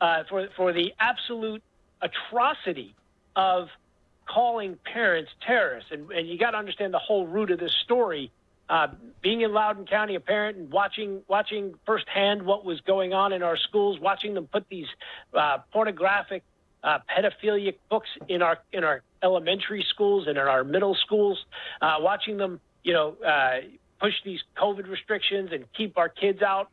uh, 0.00 0.24
for 0.28 0.48
for 0.56 0.72
the 0.72 0.92
absolute 0.98 1.62
atrocity 2.02 2.94
of 3.36 3.68
calling 4.26 4.78
parents 4.84 5.30
terrorists. 5.46 5.90
And, 5.92 6.10
and 6.10 6.28
you 6.28 6.38
got 6.38 6.52
to 6.52 6.58
understand 6.58 6.94
the 6.94 6.98
whole 6.98 7.26
root 7.26 7.50
of 7.50 7.58
this 7.58 7.74
story. 7.84 8.30
Uh, 8.70 8.86
being 9.20 9.40
in 9.40 9.52
Loudoun 9.52 9.84
County, 9.84 10.14
a 10.14 10.20
parent, 10.20 10.56
and 10.56 10.70
watching 10.70 11.22
watching 11.26 11.74
firsthand 11.84 12.42
what 12.42 12.64
was 12.64 12.80
going 12.82 13.12
on 13.12 13.32
in 13.32 13.42
our 13.42 13.56
schools, 13.56 13.98
watching 13.98 14.32
them 14.32 14.46
put 14.46 14.64
these 14.68 14.86
uh, 15.34 15.58
pornographic 15.72 16.44
uh, 16.84 16.98
pedophilic 17.10 17.74
books 17.90 18.08
in 18.28 18.42
our 18.42 18.58
in 18.72 18.84
our 18.84 19.02
elementary 19.24 19.84
schools 19.90 20.28
and 20.28 20.38
in 20.38 20.46
our 20.46 20.62
middle 20.62 20.94
schools, 20.94 21.44
uh, 21.82 21.96
watching 21.98 22.36
them, 22.36 22.60
you 22.84 22.92
know, 22.92 23.16
uh, 23.26 23.56
push 24.00 24.14
these 24.24 24.38
COVID 24.56 24.88
restrictions 24.88 25.50
and 25.52 25.64
keep 25.76 25.98
our 25.98 26.08
kids 26.08 26.40
out, 26.40 26.70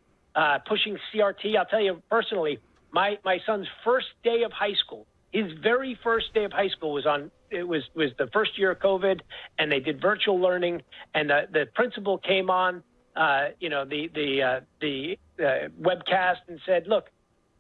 pushing 0.68 1.00
CRT. 1.12 1.58
I'll 1.58 1.66
tell 1.66 1.82
you 1.82 2.04
personally, 2.12 2.60
my 2.92 3.18
my 3.26 3.40
son's 3.44 3.68
first 3.84 4.08
day 4.24 4.44
of 4.44 4.52
high 4.52 4.76
school, 4.86 5.08
his 5.32 5.52
very 5.64 5.98
first 6.04 6.32
day 6.36 6.44
of 6.44 6.52
high 6.52 6.70
school 6.70 6.94
was 6.94 7.08
on. 7.08 7.32
It 7.50 7.68
was 7.68 7.84
was 7.96 8.12
the 8.18 8.28
first 8.28 8.58
year 8.58 8.72
of 8.72 8.80
COVID, 8.80 9.22
and 9.58 9.72
they 9.72 9.80
did 9.80 10.02
virtual 10.02 10.40
learning, 10.40 10.82
and 11.14 11.30
the 11.30 11.48
the 11.52 11.66
principal 11.74 12.18
came 12.18 12.50
on, 12.50 12.84
uh, 13.16 13.50
you 13.60 13.70
know, 13.70 13.86
the 13.86 14.10
the 14.14 14.42
uh, 14.44 14.60
the 14.82 15.18
uh, 15.40 15.70
webcast 15.82 16.38
and 16.48 16.60
said, 16.66 16.88
look, 16.88 17.10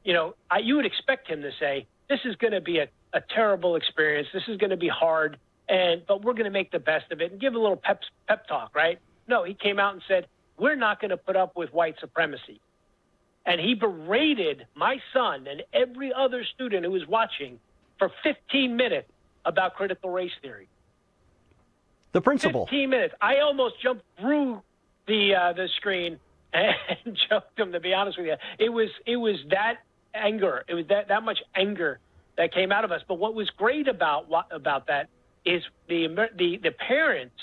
you 0.03 0.13
know, 0.13 0.35
I, 0.49 0.59
you 0.59 0.75
would 0.75 0.85
expect 0.85 1.27
him 1.27 1.41
to 1.41 1.51
say 1.59 1.87
this 2.09 2.19
is 2.25 2.35
going 2.35 2.53
to 2.53 2.61
be 2.61 2.79
a, 2.79 2.87
a 3.13 3.21
terrible 3.33 3.75
experience. 3.75 4.27
This 4.33 4.43
is 4.47 4.57
going 4.57 4.69
to 4.69 4.77
be 4.77 4.89
hard, 4.89 5.37
and 5.67 6.01
but 6.07 6.23
we're 6.23 6.33
going 6.33 6.45
to 6.45 6.51
make 6.51 6.71
the 6.71 6.79
best 6.79 7.11
of 7.11 7.21
it 7.21 7.31
and 7.31 7.41
give 7.41 7.55
a 7.55 7.59
little 7.59 7.77
pep 7.77 8.01
pep 8.27 8.47
talk, 8.47 8.75
right? 8.75 8.99
No, 9.27 9.43
he 9.43 9.53
came 9.53 9.79
out 9.79 9.93
and 9.93 10.01
said 10.07 10.27
we're 10.57 10.75
not 10.75 10.99
going 10.99 11.11
to 11.11 11.17
put 11.17 11.35
up 11.35 11.55
with 11.55 11.73
white 11.73 11.95
supremacy, 11.99 12.59
and 13.45 13.59
he 13.61 13.73
berated 13.73 14.67
my 14.75 14.97
son 15.13 15.47
and 15.47 15.63
every 15.73 16.11
other 16.13 16.43
student 16.55 16.83
who 16.83 16.91
was 16.91 17.07
watching 17.07 17.59
for 17.97 18.11
15 18.23 18.75
minutes 18.75 19.09
about 19.47 19.75
critical 19.75 20.11
race 20.11 20.31
theory. 20.41 20.67
The 22.11 22.21
principal. 22.21 22.65
15 22.65 22.89
minutes. 22.89 23.13
I 23.21 23.39
almost 23.39 23.81
jumped 23.81 24.03
through 24.19 24.61
the 25.07 25.35
uh, 25.35 25.53
the 25.53 25.67
screen 25.77 26.19
and 26.53 27.17
choked 27.29 27.59
him. 27.59 27.71
To 27.71 27.79
be 27.79 27.93
honest 27.93 28.17
with 28.17 28.27
you, 28.27 28.35
it 28.59 28.69
was 28.69 28.89
it 29.05 29.17
was 29.17 29.37
that 29.49 29.77
anger. 30.13 30.63
It 30.67 30.73
was 30.75 30.85
that, 30.89 31.07
that 31.07 31.23
much 31.23 31.39
anger 31.55 31.99
that 32.37 32.53
came 32.53 32.71
out 32.71 32.85
of 32.85 32.91
us. 32.91 33.01
But 33.07 33.15
what 33.15 33.33
was 33.33 33.49
great 33.51 33.87
about 33.87 34.27
about 34.51 34.87
that 34.87 35.09
is 35.45 35.63
the 35.87 36.07
the 36.37 36.57
the 36.61 36.71
parents 36.71 37.35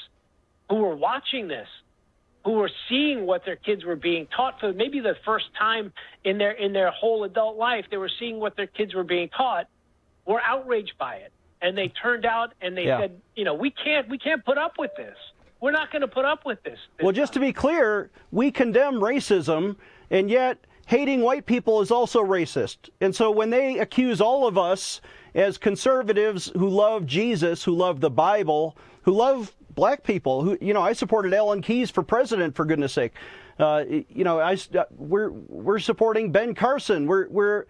who 0.69 0.77
were 0.77 0.97
watching 0.97 1.49
this, 1.49 1.69
who 2.45 2.53
were 2.53 2.71
seeing 2.89 3.27
what 3.27 3.45
their 3.45 3.57
kids 3.57 3.85
were 3.85 3.97
being 3.97 4.27
taught 4.35 4.61
for 4.61 4.73
maybe 4.73 5.01
the 5.01 5.17
first 5.25 5.47
time 5.59 5.93
in 6.25 6.39
their 6.39 6.53
in 6.53 6.73
their 6.73 6.91
whole 6.91 7.25
adult 7.25 7.57
life, 7.57 7.85
they 7.91 7.97
were 7.97 8.11
seeing 8.19 8.41
what 8.41 8.57
their 8.57 8.67
kids 8.67 8.95
were 8.95 9.05
being 9.05 9.29
taught, 9.29 9.69
were 10.27 10.41
outraged 10.41 10.95
by 10.99 11.17
it, 11.17 11.33
and 11.65 11.77
they 11.77 11.89
turned 11.89 12.27
out 12.27 12.53
and 12.61 12.77
they 12.77 12.85
yeah. 12.85 13.01
said, 13.01 13.21
you 13.35 13.45
know, 13.45 13.55
we 13.55 13.71
can't 13.71 14.09
we 14.09 14.19
can't 14.19 14.45
put 14.45 14.59
up 14.59 14.75
with 14.79 14.91
this. 14.97 15.17
We're 15.61 15.73
not 15.73 15.91
going 15.91 16.03
to 16.03 16.09
put 16.09 16.27
up 16.27 16.45
with 16.45 16.63
this. 16.63 16.79
this 16.99 17.03
well, 17.03 17.13
just 17.13 17.33
time. 17.33 17.41
to 17.41 17.49
be 17.49 17.53
clear, 17.55 18.11
we 18.31 18.51
condemn 18.51 18.97
racism, 18.97 19.77
and 20.11 20.29
yet 20.29 20.59
hating 20.87 21.23
white 21.23 21.47
people 21.47 21.81
is 21.81 21.91
also 21.91 22.23
racist. 22.23 22.91
And 23.01 23.17
so 23.17 23.31
when 23.31 23.49
they 23.49 23.79
accuse 23.79 24.21
all 24.21 24.47
of 24.47 24.59
us 24.59 25.01
as 25.35 25.57
conservatives 25.57 26.53
who 26.55 26.69
love 26.69 27.07
Jesus, 27.07 27.65
who 27.65 27.75
love 27.75 28.01
the 28.01 28.11
Bible, 28.11 28.77
who 29.03 29.13
love 29.13 29.55
black 29.75 30.03
people, 30.03 30.43
who 30.43 30.59
you 30.61 30.75
know, 30.75 30.83
I 30.83 30.93
supported 30.93 31.33
Alan 31.33 31.63
Keyes 31.63 31.91
for 31.91 32.03
president 32.03 32.55
for 32.55 32.67
goodness 32.67 32.93
sake. 32.93 33.15
Uh, 33.59 33.85
you 33.89 34.25
know, 34.25 34.39
I 34.39 34.59
uh, 34.77 34.85
we're 34.91 35.31
we're 35.31 35.79
supporting 35.79 36.31
Ben 36.31 36.55
Carson. 36.55 37.07
We're 37.07 37.27
we're 37.31 37.65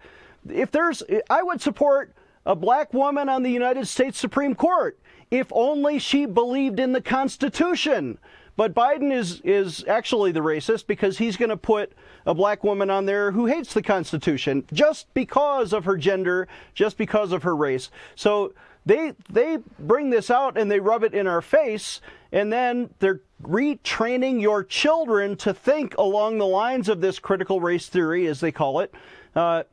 if 0.49 0.69
there's 0.71 1.01
I 1.29 1.43
would 1.43 1.61
support 1.61 2.13
a 2.45 2.55
black 2.55 2.93
woman 2.93 3.29
on 3.29 3.43
the 3.43 3.51
United 3.51 3.87
States 3.87 4.17
Supreme 4.17 4.55
Court 4.55 4.99
if 5.31 5.47
only 5.51 5.99
she 5.99 6.25
believed 6.25 6.79
in 6.79 6.91
the 6.91 7.01
Constitution. 7.01 8.17
But 8.57 8.73
Biden 8.73 9.11
is 9.11 9.41
is 9.43 9.83
actually 9.87 10.31
the 10.31 10.39
racist 10.39 10.87
because 10.87 11.17
he's 11.17 11.35
going 11.35 11.49
to 11.49 11.57
put 11.57 11.91
a 12.25 12.33
black 12.33 12.63
woman 12.63 12.89
on 12.89 13.05
there 13.05 13.31
who 13.31 13.47
hates 13.47 13.73
the 13.73 13.81
Constitution 13.81 14.65
just 14.71 15.13
because 15.13 15.73
of 15.73 15.83
her 15.83 15.97
gender, 15.97 16.47
just 16.73 16.97
because 16.97 17.33
of 17.33 17.43
her 17.43 17.55
race. 17.55 17.91
So 18.15 18.53
they 18.85 19.13
they 19.29 19.57
bring 19.77 20.09
this 20.09 20.31
out 20.31 20.57
and 20.57 20.71
they 20.71 20.79
rub 20.79 21.03
it 21.03 21.13
in 21.13 21.27
our 21.27 21.41
face, 21.41 21.99
and 22.31 22.51
then 22.51 22.91
they're 22.99 23.21
retraining 23.43 24.41
your 24.41 24.63
children 24.63 25.35
to 25.37 25.53
think 25.53 25.97
along 25.97 26.37
the 26.37 26.47
lines 26.47 26.87
of 26.87 27.01
this 27.01 27.19
critical 27.19 27.59
race 27.59 27.89
theory, 27.89 28.25
as 28.27 28.39
they 28.39 28.53
call 28.53 28.79
it. 28.79 28.93
Uh, 29.35 29.63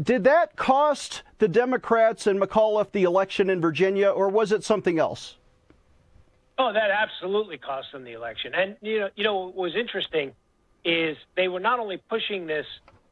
did 0.00 0.24
that 0.24 0.56
cost 0.56 1.22
the 1.38 1.48
Democrats 1.48 2.26
and 2.26 2.40
McAuliffe 2.40 2.92
the 2.92 3.04
election 3.04 3.50
in 3.50 3.60
Virginia, 3.60 4.08
or 4.08 4.28
was 4.28 4.52
it 4.52 4.64
something 4.64 4.98
else? 4.98 5.36
Oh, 6.58 6.72
that 6.72 6.90
absolutely 6.90 7.58
cost 7.58 7.92
them 7.92 8.04
the 8.04 8.12
election. 8.12 8.52
And 8.54 8.76
you 8.82 9.00
know, 9.00 9.08
you 9.14 9.24
know, 9.24 9.36
what 9.46 9.56
was 9.56 9.76
interesting 9.76 10.32
is 10.84 11.16
they 11.36 11.48
were 11.48 11.60
not 11.60 11.78
only 11.78 11.98
pushing 12.08 12.46
this 12.46 12.66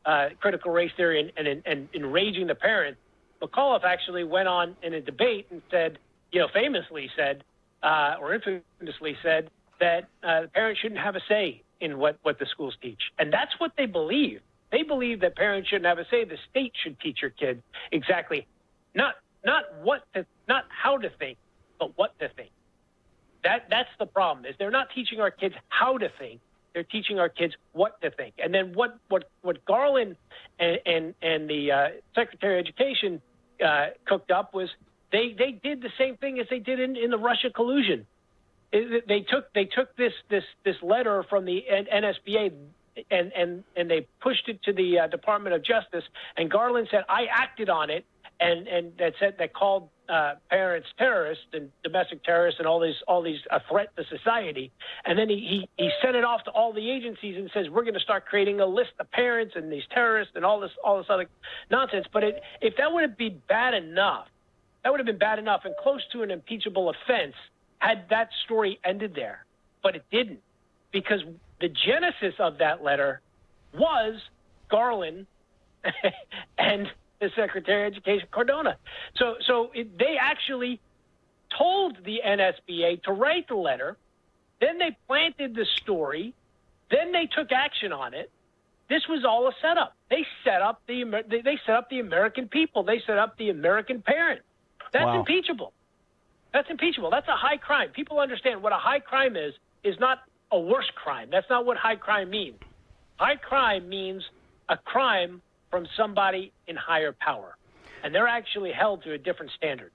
uh, 0.04 0.28
critical 0.40 0.70
race 0.70 0.90
theory 0.96 1.32
and, 1.36 1.46
and, 1.46 1.62
and 1.66 1.88
enraging 1.94 2.46
the 2.46 2.54
parents. 2.54 2.98
McAuliffe 3.42 3.84
actually 3.84 4.24
went 4.24 4.48
on 4.48 4.76
in 4.82 4.94
a 4.94 5.00
debate 5.00 5.46
and 5.50 5.60
said, 5.70 5.98
you 6.32 6.40
know, 6.40 6.48
famously 6.54 7.10
said, 7.16 7.44
uh, 7.82 8.14
or 8.20 8.34
infamously 8.34 9.16
said 9.22 9.50
that 9.80 10.08
uh, 10.22 10.42
parents 10.54 10.80
shouldn't 10.80 11.00
have 11.00 11.16
a 11.16 11.20
say 11.28 11.62
in 11.80 11.98
what, 11.98 12.18
what 12.22 12.38
the 12.38 12.46
schools 12.46 12.74
teach. 12.80 13.00
And 13.18 13.32
that's 13.32 13.52
what 13.58 13.72
they 13.76 13.86
believe. 13.86 14.40
They 14.76 14.82
believe 14.82 15.20
that 15.20 15.36
parents 15.36 15.70
shouldn't 15.70 15.86
have 15.86 15.98
a 15.98 16.04
say. 16.10 16.24
The 16.24 16.36
state 16.50 16.74
should 16.82 17.00
teach 17.00 17.22
your 17.22 17.30
kids 17.30 17.62
exactly, 17.92 18.46
not 18.94 19.14
not 19.42 19.62
what 19.82 20.02
to, 20.12 20.26
not 20.48 20.64
how 20.68 20.98
to 20.98 21.08
think, 21.08 21.38
but 21.78 21.96
what 21.96 22.18
to 22.18 22.28
think. 22.28 22.50
That 23.42 23.68
that's 23.70 23.88
the 23.98 24.04
problem. 24.04 24.44
Is 24.44 24.54
they're 24.58 24.70
not 24.70 24.88
teaching 24.94 25.18
our 25.18 25.30
kids 25.30 25.54
how 25.70 25.96
to 25.96 26.10
think. 26.18 26.40
They're 26.74 26.82
teaching 26.82 27.18
our 27.18 27.30
kids 27.30 27.54
what 27.72 27.98
to 28.02 28.10
think. 28.10 28.34
And 28.36 28.52
then 28.52 28.74
what 28.74 28.98
what 29.08 29.30
what 29.40 29.64
Garland 29.64 30.16
and 30.58 30.78
and, 30.84 31.14
and 31.22 31.48
the 31.48 31.72
uh, 31.72 31.88
Secretary 32.14 32.60
of 32.60 32.66
Education 32.66 33.22
uh, 33.64 33.86
cooked 34.04 34.30
up 34.30 34.52
was 34.52 34.68
they 35.10 35.34
they 35.38 35.52
did 35.52 35.80
the 35.80 35.92
same 35.96 36.18
thing 36.18 36.38
as 36.38 36.48
they 36.50 36.58
did 36.58 36.80
in, 36.80 36.96
in 36.96 37.10
the 37.10 37.18
Russia 37.18 37.48
collusion. 37.48 38.06
It, 38.72 39.08
they 39.08 39.20
took 39.20 39.50
they 39.54 39.64
took 39.64 39.96
this 39.96 40.12
this 40.28 40.44
this 40.66 40.76
letter 40.82 41.24
from 41.30 41.46
the 41.46 41.64
NSBA 41.72 42.52
and 43.10 43.32
and 43.32 43.64
and 43.76 43.90
they 43.90 44.06
pushed 44.20 44.48
it 44.48 44.62
to 44.64 44.72
the 44.72 45.00
uh, 45.00 45.06
Department 45.08 45.54
of 45.54 45.62
Justice. 45.62 46.04
And 46.36 46.50
Garland 46.50 46.88
said, 46.90 47.04
"I 47.08 47.26
acted 47.30 47.68
on 47.68 47.90
it," 47.90 48.04
and 48.40 48.66
and 48.66 48.92
that 48.98 49.14
said 49.18 49.36
that 49.38 49.52
called 49.52 49.88
uh, 50.08 50.34
parents 50.50 50.88
terrorists 50.98 51.44
and 51.52 51.70
domestic 51.82 52.22
terrorists 52.24 52.60
and 52.60 52.68
all 52.68 52.80
these 52.80 52.94
all 53.08 53.22
these 53.22 53.40
a 53.50 53.60
threat 53.68 53.88
to 53.96 54.04
society. 54.04 54.70
And 55.04 55.18
then 55.18 55.28
he, 55.28 55.66
he 55.76 55.84
he 55.84 55.90
sent 56.02 56.16
it 56.16 56.24
off 56.24 56.44
to 56.44 56.50
all 56.50 56.72
the 56.72 56.90
agencies 56.90 57.36
and 57.36 57.50
says 57.52 57.68
we're 57.68 57.82
going 57.82 57.94
to 57.94 58.00
start 58.00 58.26
creating 58.26 58.60
a 58.60 58.66
list 58.66 58.92
of 59.00 59.10
parents 59.10 59.54
and 59.56 59.72
these 59.72 59.84
terrorists 59.92 60.34
and 60.36 60.44
all 60.44 60.60
this 60.60 60.72
all 60.84 60.98
this 60.98 61.06
other 61.08 61.26
nonsense. 61.70 62.06
But 62.12 62.24
it, 62.24 62.42
if 62.60 62.76
that 62.76 62.92
would 62.92 63.02
have 63.02 63.18
been 63.18 63.40
bad 63.48 63.74
enough, 63.74 64.26
that 64.82 64.90
would 64.90 65.00
have 65.00 65.06
been 65.06 65.18
bad 65.18 65.38
enough 65.38 65.62
and 65.64 65.74
close 65.82 66.02
to 66.12 66.22
an 66.22 66.30
impeachable 66.30 66.90
offense 66.90 67.34
had 67.78 68.08
that 68.10 68.30
story 68.44 68.78
ended 68.84 69.14
there. 69.14 69.44
But 69.82 69.96
it 69.96 70.04
didn't 70.10 70.40
because 70.92 71.20
the 71.60 71.68
genesis 71.68 72.34
of 72.38 72.58
that 72.58 72.82
letter 72.82 73.20
was 73.76 74.20
Garland 74.68 75.26
and 76.58 76.88
the 77.20 77.30
Secretary 77.34 77.86
of 77.86 77.92
Education 77.92 78.28
Cardona. 78.30 78.76
So, 79.16 79.36
so 79.46 79.70
it, 79.74 79.98
they 79.98 80.16
actually 80.20 80.80
told 81.56 81.96
the 82.04 82.20
NSBA 82.26 83.02
to 83.04 83.12
write 83.12 83.48
the 83.48 83.56
letter. 83.56 83.96
Then 84.60 84.78
they 84.78 84.96
planted 85.06 85.54
the 85.54 85.66
story. 85.82 86.34
Then 86.90 87.12
they 87.12 87.26
took 87.26 87.52
action 87.52 87.92
on 87.92 88.14
it. 88.14 88.30
This 88.88 89.02
was 89.08 89.24
all 89.24 89.48
a 89.48 89.52
setup. 89.60 89.96
They 90.10 90.24
set 90.44 90.62
up 90.62 90.80
the 90.86 91.04
they 91.28 91.58
set 91.66 91.74
up 91.74 91.90
the 91.90 91.98
American 91.98 92.46
people. 92.48 92.84
They 92.84 93.02
set 93.04 93.18
up 93.18 93.36
the 93.36 93.50
American 93.50 94.00
parent. 94.00 94.42
That's 94.92 95.06
wow. 95.06 95.18
impeachable. 95.20 95.72
That's 96.52 96.70
impeachable. 96.70 97.10
That's 97.10 97.26
a 97.26 97.36
high 97.36 97.56
crime. 97.56 97.90
People 97.90 98.20
understand 98.20 98.62
what 98.62 98.72
a 98.72 98.76
high 98.76 99.00
crime 99.00 99.36
is. 99.36 99.54
Is 99.82 99.98
not 99.98 100.20
a 100.52 100.58
worse 100.58 100.90
crime. 100.94 101.28
That's 101.30 101.48
not 101.50 101.66
what 101.66 101.76
high 101.76 101.96
crime 101.96 102.30
means. 102.30 102.58
High 103.16 103.36
crime 103.36 103.88
means 103.88 104.22
a 104.68 104.76
crime 104.76 105.42
from 105.70 105.86
somebody 105.96 106.52
in 106.66 106.76
higher 106.76 107.12
power, 107.12 107.56
and 108.02 108.14
they're 108.14 108.28
actually 108.28 108.72
held 108.72 109.02
to 109.04 109.12
a 109.12 109.18
different 109.18 109.52
standard. 109.52 109.90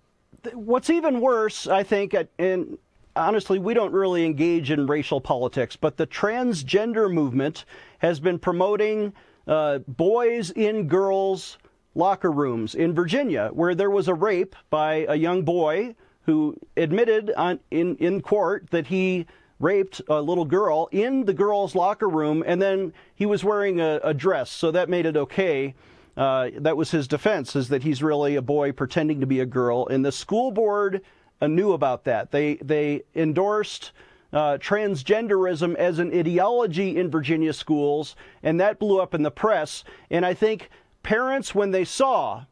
What's 0.53 0.89
even 0.89 1.21
worse, 1.21 1.67
I 1.67 1.83
think, 1.83 2.15
and 2.39 2.77
honestly, 3.15 3.59
we 3.59 3.73
don't 3.73 3.93
really 3.93 4.25
engage 4.25 4.71
in 4.71 4.87
racial 4.87 5.21
politics, 5.21 5.75
but 5.75 5.97
the 5.97 6.07
transgender 6.07 7.11
movement 7.13 7.65
has 7.99 8.19
been 8.19 8.39
promoting 8.39 9.13
uh, 9.47 9.79
boys 9.87 10.51
in 10.51 10.87
girls' 10.87 11.57
locker 11.95 12.31
rooms 12.31 12.73
in 12.75 12.93
Virginia, 12.93 13.49
where 13.53 13.75
there 13.75 13.89
was 13.89 14.07
a 14.07 14.13
rape 14.13 14.55
by 14.69 15.05
a 15.09 15.15
young 15.15 15.43
boy 15.43 15.95
who 16.23 16.55
admitted 16.77 17.31
on, 17.35 17.59
in, 17.71 17.95
in 17.97 18.21
court 18.21 18.67
that 18.71 18.87
he 18.87 19.25
raped 19.61 20.01
a 20.07 20.21
little 20.21 20.45
girl 20.45 20.89
in 20.91 21.25
the 21.25 21.33
girls' 21.33 21.75
locker 21.75 22.09
room, 22.09 22.43
and 22.45 22.61
then 22.61 22.93
he 23.15 23.25
was 23.25 23.43
wearing 23.43 23.79
a, 23.79 23.99
a 24.03 24.13
dress, 24.13 24.49
so 24.49 24.71
that 24.71 24.89
made 24.89 25.05
it 25.05 25.15
okay. 25.15 25.75
Uh, 26.17 26.49
that 26.57 26.75
was 26.75 26.91
his 26.91 27.07
defense, 27.07 27.55
is 27.55 27.69
that 27.69 27.83
he's 27.83 28.03
really 28.03 28.35
a 28.35 28.41
boy 28.41 28.71
pretending 28.71 29.21
to 29.21 29.25
be 29.25 29.39
a 29.39 29.45
girl. 29.45 29.87
And 29.87 30.03
the 30.03 30.11
school 30.11 30.51
board 30.51 31.01
uh, 31.39 31.47
knew 31.47 31.71
about 31.71 32.03
that. 32.03 32.31
They 32.31 32.55
they 32.55 33.03
endorsed 33.15 33.91
uh, 34.33 34.57
transgenderism 34.57 35.75
as 35.75 35.99
an 35.99 36.13
ideology 36.13 36.97
in 36.97 37.09
Virginia 37.09 37.53
schools, 37.53 38.15
and 38.43 38.59
that 38.59 38.79
blew 38.79 38.99
up 38.99 39.13
in 39.13 39.23
the 39.23 39.31
press. 39.31 39.83
And 40.09 40.25
I 40.25 40.33
think 40.33 40.69
parents, 41.03 41.55
when 41.55 41.71
they 41.71 41.85
saw 41.85 42.45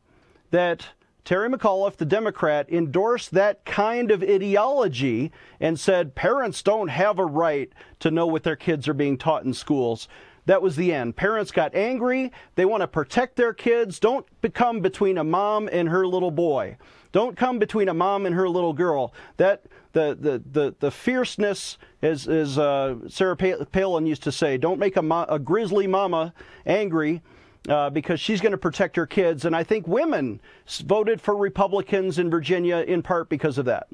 that 0.51 0.87
Terry 1.29 1.47
McAuliffe, 1.47 1.97
the 1.97 2.05
Democrat, 2.05 2.67
endorsed 2.71 3.35
that 3.35 3.63
kind 3.63 4.09
of 4.09 4.23
ideology 4.23 5.31
and 5.59 5.79
said 5.79 6.15
parents 6.15 6.63
don't 6.63 6.87
have 6.87 7.19
a 7.19 7.23
right 7.23 7.71
to 7.99 8.09
know 8.09 8.25
what 8.25 8.41
their 8.41 8.55
kids 8.55 8.87
are 8.87 8.95
being 8.95 9.15
taught 9.15 9.43
in 9.43 9.53
schools. 9.53 10.07
That 10.47 10.63
was 10.63 10.75
the 10.75 10.91
end. 10.91 11.17
Parents 11.17 11.51
got 11.51 11.75
angry. 11.75 12.31
They 12.55 12.65
want 12.65 12.81
to 12.81 12.87
protect 12.87 13.35
their 13.35 13.53
kids. 13.53 13.99
Don't 13.99 14.25
become 14.41 14.79
between 14.79 15.19
a 15.19 15.23
mom 15.23 15.69
and 15.71 15.89
her 15.89 16.07
little 16.07 16.31
boy. 16.31 16.77
Don't 17.11 17.37
come 17.37 17.59
between 17.59 17.89
a 17.89 17.93
mom 17.93 18.25
and 18.25 18.33
her 18.33 18.49
little 18.49 18.73
girl. 18.73 19.13
That 19.37 19.65
the 19.93 20.17
the 20.19 20.41
the, 20.51 20.75
the 20.79 20.89
fierceness, 20.89 21.77
as 22.01 22.27
as 22.27 22.57
uh, 22.57 22.95
Sarah 23.07 23.37
Palin 23.37 24.07
used 24.07 24.23
to 24.23 24.31
say, 24.31 24.57
don't 24.57 24.79
make 24.79 24.97
a, 24.97 25.03
mo- 25.03 25.27
a 25.29 25.37
grizzly 25.37 25.85
mama 25.85 26.33
angry 26.65 27.21
uh, 27.69 27.89
because 27.89 28.19
she's 28.19 28.41
going 28.41 28.51
to 28.51 28.57
protect 28.57 28.95
her 28.95 29.05
kids. 29.05 29.45
And 29.45 29.55
I 29.55 29.63
think 29.63 29.87
women 29.87 30.41
voted 30.85 31.21
for 31.21 31.35
Republicans 31.35 32.19
in 32.19 32.29
Virginia 32.29 32.77
in 32.77 33.01
part 33.01 33.29
because 33.29 33.57
of 33.57 33.65
that. 33.65 33.87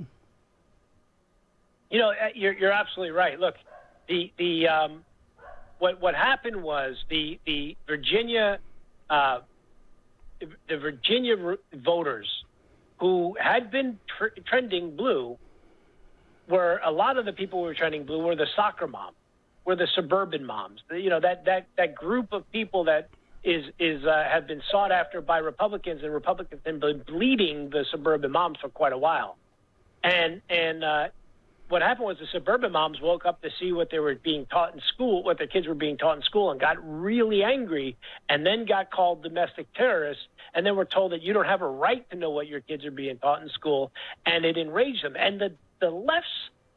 You 1.89 1.99
know, 1.99 2.09
uh, 2.09 2.29
you're, 2.33 2.53
you're 2.53 2.71
absolutely 2.71 3.11
right. 3.11 3.39
Look, 3.39 3.55
the 4.07 4.31
the 4.37 4.67
um, 4.67 5.05
what 5.79 6.01
what 6.01 6.15
happened 6.15 6.61
was 6.61 6.95
the 7.09 7.39
the 7.45 7.77
Virginia 7.87 8.59
uh, 9.09 9.39
the 10.39 10.77
Virginia 10.77 11.35
voters 11.73 12.27
who 12.99 13.35
had 13.39 13.71
been 13.71 13.99
tr- 14.17 14.39
trending 14.45 14.95
blue 14.95 15.37
were 16.47 16.79
a 16.83 16.91
lot 16.91 17.17
of 17.17 17.25
the 17.25 17.33
people 17.33 17.59
who 17.59 17.65
were 17.65 17.73
trending 17.73 18.05
blue 18.05 18.19
were 18.19 18.35
the 18.35 18.47
soccer 18.55 18.87
moms, 18.87 19.15
were 19.65 19.75
the 19.75 19.87
suburban 19.95 20.45
moms. 20.45 20.81
You 20.91 21.09
know 21.09 21.19
that 21.19 21.45
that 21.45 21.67
that 21.77 21.95
group 21.95 22.31
of 22.31 22.49
people 22.51 22.85
that 22.85 23.09
is 23.45 23.65
is 23.79 24.03
uh, 24.03 24.23
have 24.29 24.47
been 24.47 24.61
sought 24.71 24.91
after 24.91 25.21
by 25.21 25.37
Republicans, 25.37 26.01
and 26.03 26.11
Republicans 26.11 26.61
have 26.65 26.79
been 26.81 27.03
bleeding 27.07 27.69
the 27.69 27.85
suburban 27.91 28.31
moms 28.31 28.57
for 28.59 28.69
quite 28.69 28.91
a 28.91 28.97
while. 28.97 29.37
And 30.03 30.41
and 30.49 30.83
uh, 30.83 31.07
what 31.69 31.83
happened 31.83 32.07
was 32.07 32.17
the 32.19 32.27
suburban 32.31 32.71
moms 32.71 32.99
woke 32.99 33.25
up 33.25 33.41
to 33.43 33.49
see 33.59 33.71
what 33.71 33.91
they 33.91 33.99
were 33.99 34.15
being 34.15 34.47
taught 34.47 34.73
in 34.73 34.81
school, 34.93 35.23
what 35.23 35.37
their 35.37 35.47
kids 35.47 35.67
were 35.67 35.75
being 35.75 35.97
taught 35.97 36.17
in 36.17 36.23
school, 36.23 36.49
and 36.49 36.59
got 36.59 36.77
really 36.81 37.43
angry, 37.43 37.95
and 38.29 38.45
then 38.45 38.65
got 38.65 38.91
called 38.91 39.21
domestic 39.21 39.71
terrorists, 39.73 40.23
and 40.55 40.65
then 40.65 40.75
were 40.75 40.85
told 40.85 41.11
that 41.11 41.21
you 41.21 41.31
don't 41.31 41.45
have 41.45 41.61
a 41.61 41.67
right 41.67 42.09
to 42.09 42.17
know 42.17 42.31
what 42.31 42.47
your 42.47 42.61
kids 42.61 42.83
are 42.83 42.91
being 42.91 43.17
taught 43.19 43.43
in 43.43 43.49
school, 43.49 43.91
and 44.25 44.43
it 44.43 44.57
enraged 44.57 45.03
them. 45.03 45.15
And 45.17 45.39
the 45.39 45.53
the 45.79 45.91
left's 45.91 46.29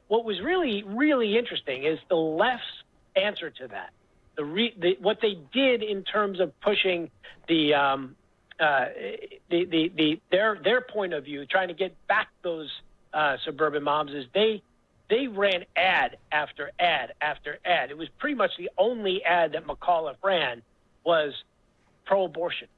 what 0.08 0.26
was 0.26 0.38
really 0.42 0.82
really 0.82 1.38
interesting 1.38 1.84
is 1.84 1.98
the 2.10 2.16
left's 2.16 2.66
answer 3.16 3.48
to 3.48 3.68
that 3.68 3.90
the, 4.38 4.44
re, 4.44 4.74
the 4.78 4.96
what 5.00 5.18
they 5.20 5.36
did 5.52 5.82
in 5.82 6.04
terms 6.04 6.40
of 6.40 6.58
pushing 6.60 7.10
the, 7.48 7.74
um, 7.74 8.16
uh, 8.58 8.86
the, 9.50 9.64
the, 9.66 9.92
the 9.94 10.20
their 10.30 10.58
their 10.62 10.80
point 10.80 11.12
of 11.12 11.24
view, 11.24 11.44
trying 11.44 11.68
to 11.68 11.74
get 11.74 11.94
back 12.06 12.28
those 12.42 12.70
uh, 13.12 13.36
suburban 13.44 13.82
moms, 13.82 14.12
is 14.12 14.24
they 14.32 14.62
they 15.10 15.26
ran 15.26 15.64
ad 15.76 16.16
after 16.32 16.70
ad 16.78 17.12
after 17.20 17.58
ad. 17.64 17.90
It 17.90 17.98
was 17.98 18.08
pretty 18.18 18.36
much 18.36 18.52
the 18.56 18.70
only 18.78 19.22
ad 19.24 19.52
that 19.52 19.66
McAuliffe 19.66 20.22
ran 20.22 20.62
was 21.04 21.34
pro-abortion. 22.06 22.68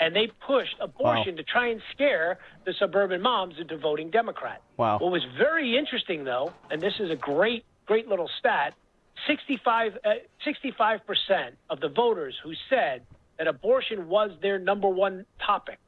And 0.00 0.14
they 0.14 0.30
pushed 0.46 0.76
abortion 0.80 1.34
wow. 1.34 1.36
to 1.38 1.42
try 1.42 1.68
and 1.68 1.80
scare 1.92 2.38
the 2.64 2.72
suburban 2.78 3.20
moms 3.20 3.54
into 3.58 3.76
voting 3.76 4.10
Democrat. 4.10 4.62
Wow. 4.76 4.98
What 4.98 5.10
was 5.10 5.24
very 5.36 5.76
interesting, 5.76 6.24
though, 6.24 6.52
and 6.70 6.80
this 6.80 6.94
is 7.00 7.10
a 7.10 7.16
great, 7.16 7.64
great 7.86 8.06
little 8.06 8.30
stat, 8.38 8.74
65, 9.26 9.98
uh, 10.04 10.08
65% 10.46 11.50
of 11.70 11.80
the 11.80 11.88
voters 11.88 12.34
who 12.42 12.52
said 12.70 13.02
that 13.38 13.46
abortion 13.46 14.08
was 14.08 14.30
their 14.42 14.58
number 14.58 14.88
one 14.88 15.24
topic, 15.44 15.78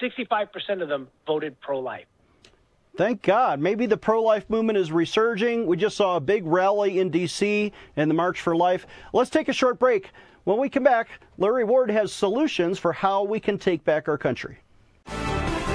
65% 0.00 0.82
of 0.82 0.88
them 0.88 1.08
voted 1.26 1.60
pro 1.60 1.80
life. 1.80 2.06
Thank 2.96 3.22
God. 3.22 3.58
Maybe 3.58 3.86
the 3.86 3.96
pro 3.96 4.22
life 4.22 4.48
movement 4.50 4.76
is 4.76 4.92
resurging. 4.92 5.66
We 5.66 5.76
just 5.78 5.96
saw 5.96 6.16
a 6.16 6.20
big 6.20 6.44
rally 6.44 6.98
in 6.98 7.10
D.C. 7.10 7.72
and 7.96 8.10
the 8.10 8.14
March 8.14 8.40
for 8.40 8.54
Life. 8.54 8.86
Let's 9.14 9.30
take 9.30 9.48
a 9.48 9.52
short 9.52 9.78
break. 9.78 10.10
When 10.44 10.58
we 10.58 10.68
come 10.68 10.84
back, 10.84 11.08
Larry 11.38 11.64
Ward 11.64 11.90
has 11.90 12.12
solutions 12.12 12.78
for 12.78 12.92
how 12.92 13.22
we 13.22 13.40
can 13.40 13.58
take 13.58 13.84
back 13.84 14.08
our 14.08 14.18
country. 14.18 14.58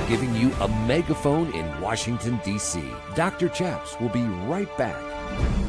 Giving 0.08 0.36
you 0.36 0.54
a 0.62 0.68
megaphone 0.86 1.52
in 1.54 1.82
Washington, 1.82 2.40
D.C. 2.46 2.84
Dr. 3.16 3.50
Chaps 3.50 4.00
will 4.00 4.10
be 4.10 4.22
right 4.22 4.78
back. 4.78 5.67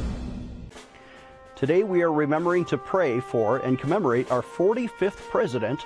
Today 1.58 1.82
we 1.82 2.02
are 2.02 2.12
remembering 2.12 2.64
to 2.66 2.78
pray 2.78 3.18
for 3.18 3.56
and 3.56 3.80
commemorate 3.80 4.30
our 4.30 4.42
45th 4.42 5.16
president, 5.28 5.84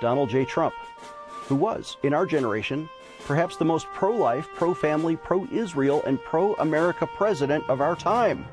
Donald 0.00 0.30
J. 0.30 0.44
Trump, 0.44 0.72
who 1.48 1.56
was, 1.56 1.96
in 2.04 2.14
our 2.14 2.24
generation, 2.24 2.88
perhaps 3.26 3.56
the 3.56 3.64
most 3.64 3.86
pro 3.86 4.12
life, 4.12 4.48
pro 4.54 4.74
family, 4.74 5.16
pro 5.16 5.44
Israel, 5.50 6.04
and 6.06 6.22
pro 6.22 6.54
America 6.54 7.04
president 7.04 7.68
of 7.68 7.80
our 7.80 7.96
time. 7.96 8.46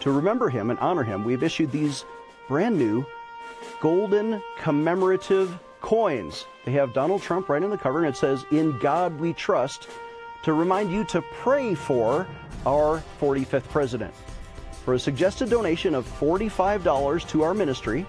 To 0.00 0.12
remember 0.12 0.50
him 0.50 0.68
and 0.68 0.78
honor 0.80 1.02
him, 1.02 1.24
we've 1.24 1.42
issued 1.42 1.72
these 1.72 2.04
brand 2.46 2.76
new 2.76 3.06
golden 3.80 4.42
commemorative 4.58 5.58
coins. 5.80 6.44
They 6.66 6.72
have 6.72 6.92
Donald 6.92 7.22
Trump 7.22 7.48
right 7.48 7.62
on 7.62 7.70
the 7.70 7.78
cover, 7.78 8.04
and 8.04 8.14
it 8.14 8.18
says, 8.18 8.44
In 8.50 8.78
God 8.80 9.18
We 9.18 9.32
Trust, 9.32 9.88
to 10.42 10.52
remind 10.52 10.92
you 10.92 11.04
to 11.04 11.22
pray 11.22 11.74
for 11.74 12.26
our 12.66 13.02
45th 13.18 13.70
president. 13.70 14.12
For 14.84 14.92
a 14.92 14.98
suggested 14.98 15.48
donation 15.48 15.94
of 15.94 16.06
$45 16.20 17.28
to 17.28 17.42
our 17.42 17.54
ministry, 17.54 18.04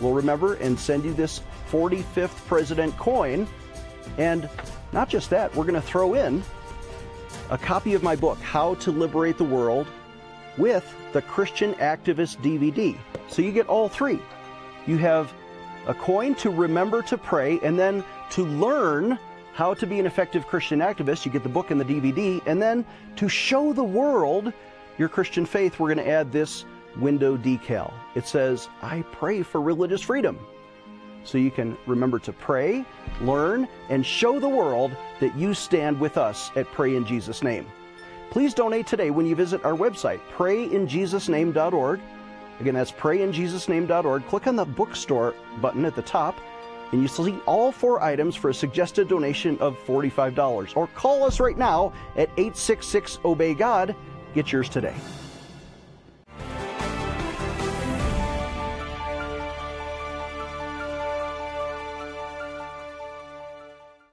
we'll 0.00 0.12
remember 0.12 0.54
and 0.54 0.78
send 0.78 1.04
you 1.04 1.12
this 1.12 1.40
45th 1.72 2.46
President 2.46 2.96
coin. 2.96 3.48
And 4.16 4.48
not 4.92 5.08
just 5.08 5.30
that, 5.30 5.54
we're 5.56 5.64
going 5.64 5.74
to 5.74 5.82
throw 5.82 6.14
in 6.14 6.42
a 7.50 7.58
copy 7.58 7.94
of 7.94 8.04
my 8.04 8.14
book, 8.14 8.38
How 8.38 8.74
to 8.76 8.92
Liberate 8.92 9.38
the 9.38 9.44
World, 9.44 9.88
with 10.56 10.94
the 11.12 11.22
Christian 11.22 11.74
Activist 11.74 12.36
DVD. 12.42 12.96
So 13.28 13.42
you 13.42 13.50
get 13.50 13.66
all 13.66 13.88
three. 13.88 14.20
You 14.86 14.98
have 14.98 15.32
a 15.88 15.94
coin 15.94 16.36
to 16.36 16.50
remember 16.50 17.02
to 17.02 17.18
pray, 17.18 17.58
and 17.64 17.76
then 17.76 18.04
to 18.30 18.44
learn 18.44 19.18
How 19.52 19.74
to 19.74 19.84
Be 19.84 19.98
an 19.98 20.06
Effective 20.06 20.46
Christian 20.46 20.78
Activist. 20.78 21.26
You 21.26 21.32
get 21.32 21.42
the 21.42 21.48
book 21.48 21.72
and 21.72 21.80
the 21.80 21.84
DVD. 21.84 22.40
And 22.46 22.62
then 22.62 22.86
to 23.16 23.28
show 23.28 23.72
the 23.72 23.82
world 23.82 24.52
your 25.00 25.08
Christian 25.08 25.46
faith, 25.46 25.80
we're 25.80 25.92
going 25.92 26.06
to 26.06 26.12
add 26.12 26.30
this 26.30 26.66
window 26.98 27.34
decal. 27.34 27.90
It 28.14 28.26
says, 28.26 28.68
I 28.82 29.00
pray 29.12 29.42
for 29.42 29.58
religious 29.62 30.02
freedom. 30.02 30.38
So 31.24 31.38
you 31.38 31.50
can 31.50 31.78
remember 31.86 32.18
to 32.18 32.34
pray, 32.34 32.84
learn, 33.22 33.66
and 33.88 34.04
show 34.04 34.38
the 34.38 34.48
world 34.48 34.94
that 35.20 35.34
you 35.34 35.54
stand 35.54 35.98
with 35.98 36.18
us 36.18 36.50
at 36.54 36.70
Pray 36.72 36.96
in 36.96 37.06
Jesus' 37.06 37.42
Name. 37.42 37.66
Please 38.28 38.52
donate 38.52 38.86
today 38.86 39.10
when 39.10 39.24
you 39.24 39.34
visit 39.34 39.64
our 39.64 39.72
website, 39.72 40.20
prayinjesusname.org. 40.36 42.00
Again, 42.60 42.74
that's 42.74 42.92
prayinjesusname.org. 42.92 44.26
Click 44.26 44.46
on 44.46 44.56
the 44.56 44.66
bookstore 44.66 45.34
button 45.62 45.86
at 45.86 45.96
the 45.96 46.02
top 46.02 46.38
and 46.92 47.02
you 47.02 47.08
see 47.08 47.38
all 47.46 47.70
four 47.70 48.02
items 48.02 48.34
for 48.34 48.50
a 48.50 48.54
suggested 48.54 49.08
donation 49.08 49.56
of 49.58 49.78
$45. 49.86 50.76
Or 50.76 50.88
call 50.88 51.24
us 51.24 51.38
right 51.38 51.56
now 51.56 51.92
at 52.16 52.28
866 52.36 53.20
Obey 53.24 53.54
God. 53.54 53.94
Get 54.34 54.52
yours 54.52 54.68
today. 54.68 54.94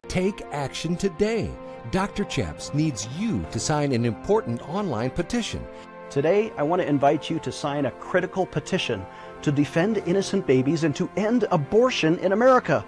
Take 0.08 0.41
action 0.51 0.95
today. 0.95 1.51
Dr. 1.91 2.23
Chaps 2.23 2.73
needs 2.73 3.08
you 3.19 3.45
to 3.51 3.60
sign 3.60 3.91
an 3.91 4.03
important 4.03 4.67
online 4.67 5.12
petition. 5.12 5.65
Today, 6.10 6.51
I 6.58 6.63
want 6.63 6.82
to 6.82 6.88
invite 6.88 7.30
you 7.30 7.38
to 7.39 7.51
sign 7.51 7.86
a 7.86 7.91
critical 7.91 8.45
petition 8.45 9.06
to 9.41 9.51
defend 9.51 9.97
innocent 9.99 10.47
babies 10.47 10.84
and 10.84 10.95
to 10.95 11.10
end 11.17 11.45
abortion 11.51 12.17
in 12.19 12.32
America. 12.32 12.84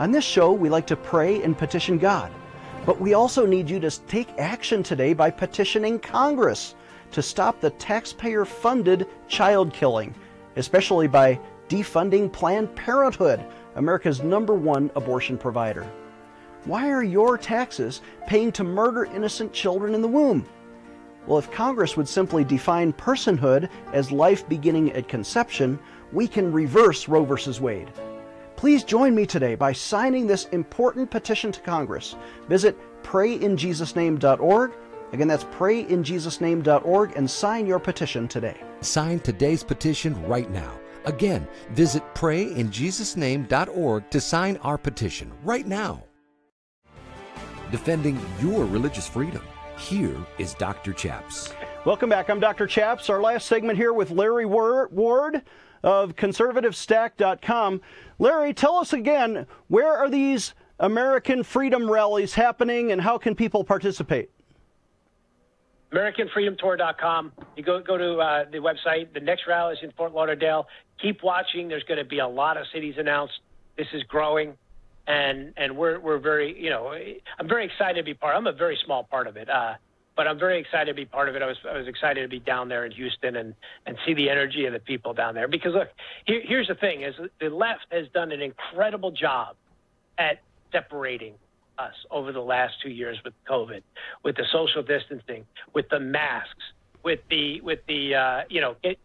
On 0.00 0.10
this 0.10 0.24
show, 0.24 0.52
we 0.52 0.68
like 0.68 0.86
to 0.88 0.96
pray 0.96 1.42
and 1.42 1.56
petition 1.56 1.96
God, 1.96 2.30
but 2.86 3.00
we 3.00 3.14
also 3.14 3.46
need 3.46 3.68
you 3.68 3.78
to 3.80 3.90
take 4.06 4.28
action 4.38 4.82
today 4.82 5.12
by 5.12 5.30
petitioning 5.30 5.98
Congress 5.98 6.74
to 7.12 7.22
stop 7.22 7.60
the 7.60 7.70
taxpayer 7.70 8.44
funded 8.44 9.06
child 9.28 9.72
killing, 9.72 10.14
especially 10.56 11.06
by 11.06 11.38
defunding 11.68 12.32
Planned 12.32 12.74
Parenthood, 12.74 13.44
America's 13.76 14.22
number 14.22 14.54
one 14.54 14.90
abortion 14.96 15.36
provider. 15.36 15.86
Why 16.64 16.90
are 16.90 17.02
your 17.02 17.38
taxes 17.38 18.00
paying 18.26 18.52
to 18.52 18.64
murder 18.64 19.04
innocent 19.04 19.52
children 19.52 19.94
in 19.94 20.02
the 20.02 20.08
womb? 20.08 20.46
Well, 21.26 21.38
if 21.38 21.50
Congress 21.50 21.96
would 21.96 22.08
simply 22.08 22.44
define 22.44 22.92
personhood 22.92 23.68
as 23.92 24.10
life 24.10 24.48
beginning 24.48 24.92
at 24.92 25.08
conception, 25.08 25.78
we 26.12 26.26
can 26.26 26.52
reverse 26.52 27.08
Roe 27.08 27.24
v. 27.24 27.60
Wade. 27.60 27.92
Please 28.60 28.84
join 28.84 29.14
me 29.14 29.24
today 29.24 29.54
by 29.54 29.72
signing 29.72 30.26
this 30.26 30.44
important 30.52 31.10
petition 31.10 31.50
to 31.50 31.60
Congress. 31.60 32.14
Visit 32.46 32.76
prayinjesusname.org. 33.02 34.72
Again, 35.14 35.28
that's 35.28 35.44
prayinjesusname.org 35.44 37.12
and 37.16 37.30
sign 37.30 37.64
your 37.64 37.78
petition 37.78 38.28
today. 38.28 38.60
Sign 38.82 39.18
today's 39.20 39.64
petition 39.64 40.22
right 40.26 40.50
now. 40.50 40.78
Again, 41.06 41.48
visit 41.70 42.02
prayinjesusname.org 42.14 44.10
to 44.10 44.20
sign 44.20 44.58
our 44.58 44.76
petition 44.76 45.32
right 45.42 45.66
now. 45.66 46.04
Defending 47.70 48.20
your 48.42 48.66
religious 48.66 49.08
freedom. 49.08 49.40
Here 49.78 50.18
is 50.36 50.52
Dr. 50.52 50.92
Chaps. 50.92 51.54
Welcome 51.86 52.10
back. 52.10 52.28
I'm 52.28 52.40
Dr. 52.40 52.66
Chaps. 52.66 53.08
Our 53.08 53.22
last 53.22 53.46
segment 53.46 53.78
here 53.78 53.94
with 53.94 54.10
Larry 54.10 54.44
Ward 54.44 55.44
of 55.82 56.16
conservativestack.com. 56.16 57.80
Larry, 58.18 58.54
tell 58.54 58.76
us 58.76 58.92
again, 58.92 59.46
where 59.68 59.92
are 59.96 60.10
these 60.10 60.54
American 60.78 61.42
freedom 61.42 61.90
rallies 61.90 62.34
happening 62.34 62.92
and 62.92 63.00
how 63.00 63.18
can 63.18 63.34
people 63.34 63.64
participate? 63.64 64.30
AmericanFreedomTour.com. 65.92 67.32
You 67.56 67.64
go 67.64 67.80
go 67.80 67.96
to 67.96 68.18
uh, 68.18 68.44
the 68.50 68.58
website. 68.58 69.12
The 69.12 69.20
next 69.20 69.42
rally 69.48 69.74
is 69.74 69.80
in 69.82 69.90
Fort 69.92 70.12
Lauderdale. 70.12 70.68
Keep 71.02 71.24
watching. 71.24 71.66
There's 71.66 71.82
going 71.84 71.98
to 71.98 72.04
be 72.04 72.20
a 72.20 72.28
lot 72.28 72.56
of 72.56 72.66
cities 72.72 72.94
announced. 72.96 73.34
This 73.76 73.88
is 73.92 74.04
growing 74.04 74.56
and 75.10 75.52
and 75.56 75.76
we're 75.76 75.98
we're 75.98 76.18
very 76.18 76.60
you 76.60 76.70
know 76.70 76.92
I'm 77.38 77.48
very 77.48 77.64
excited 77.66 77.96
to 77.96 78.04
be 78.04 78.14
part. 78.14 78.36
I'm 78.36 78.46
a 78.46 78.52
very 78.52 78.78
small 78.84 79.04
part 79.04 79.26
of 79.26 79.36
it, 79.36 79.48
uh, 79.50 79.74
but 80.20 80.28
I'm 80.28 80.38
very 80.38 80.60
excited 80.60 80.84
to 80.84 80.94
be 80.94 81.06
part 81.06 81.30
of 81.30 81.34
it. 81.34 81.40
I 81.40 81.46
was 81.46 81.56
I 81.66 81.78
was 81.78 81.88
excited 81.88 82.20
to 82.20 82.28
be 82.28 82.40
down 82.40 82.68
there 82.68 82.84
in 82.84 82.92
Houston 82.92 83.36
and 83.36 83.54
and 83.86 83.96
see 84.04 84.12
the 84.12 84.28
energy 84.28 84.66
of 84.66 84.74
the 84.74 84.78
people 84.78 85.14
down 85.14 85.34
there. 85.34 85.48
Because 85.48 85.72
look, 85.72 85.88
here, 86.26 86.42
here's 86.44 86.68
the 86.68 86.74
thing: 86.74 87.04
is 87.04 87.14
the 87.40 87.48
left 87.48 87.86
has 87.90 88.06
done 88.12 88.30
an 88.30 88.42
incredible 88.42 89.12
job 89.12 89.56
at 90.18 90.42
separating 90.72 91.36
us 91.78 91.94
over 92.10 92.32
the 92.32 92.40
last 92.42 92.74
two 92.82 92.90
years 92.90 93.16
with 93.24 93.32
COVID, 93.48 93.80
with 94.22 94.36
the 94.36 94.44
social 94.52 94.82
distancing, 94.82 95.46
with 95.72 95.88
the 95.88 95.98
masks, 95.98 96.64
with 97.02 97.20
the 97.30 97.62
with 97.62 97.78
the 97.88 98.14
uh, 98.14 98.40
you 98.50 98.60
know 98.60 98.76
it, 98.82 98.98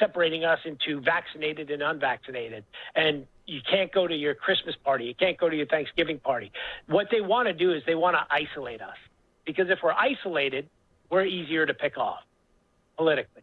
separating 0.00 0.44
us 0.44 0.58
into 0.64 1.00
vaccinated 1.00 1.70
and 1.70 1.84
unvaccinated, 1.84 2.64
and 2.96 3.28
you 3.46 3.60
can't 3.70 3.92
go 3.92 4.08
to 4.08 4.16
your 4.16 4.34
Christmas 4.34 4.74
party. 4.82 5.04
You 5.04 5.14
can't 5.14 5.38
go 5.38 5.48
to 5.48 5.54
your 5.54 5.66
Thanksgiving 5.66 6.18
party. 6.18 6.50
What 6.88 7.06
they 7.12 7.20
want 7.20 7.46
to 7.46 7.54
do 7.54 7.72
is 7.72 7.84
they 7.86 7.94
want 7.94 8.16
to 8.16 8.26
isolate 8.28 8.82
us 8.82 8.96
because 9.44 9.70
if 9.70 9.78
we're 9.82 9.92
isolated, 9.92 10.68
we're 11.10 11.24
easier 11.24 11.66
to 11.66 11.74
pick 11.74 11.98
off 11.98 12.20
politically. 12.96 13.42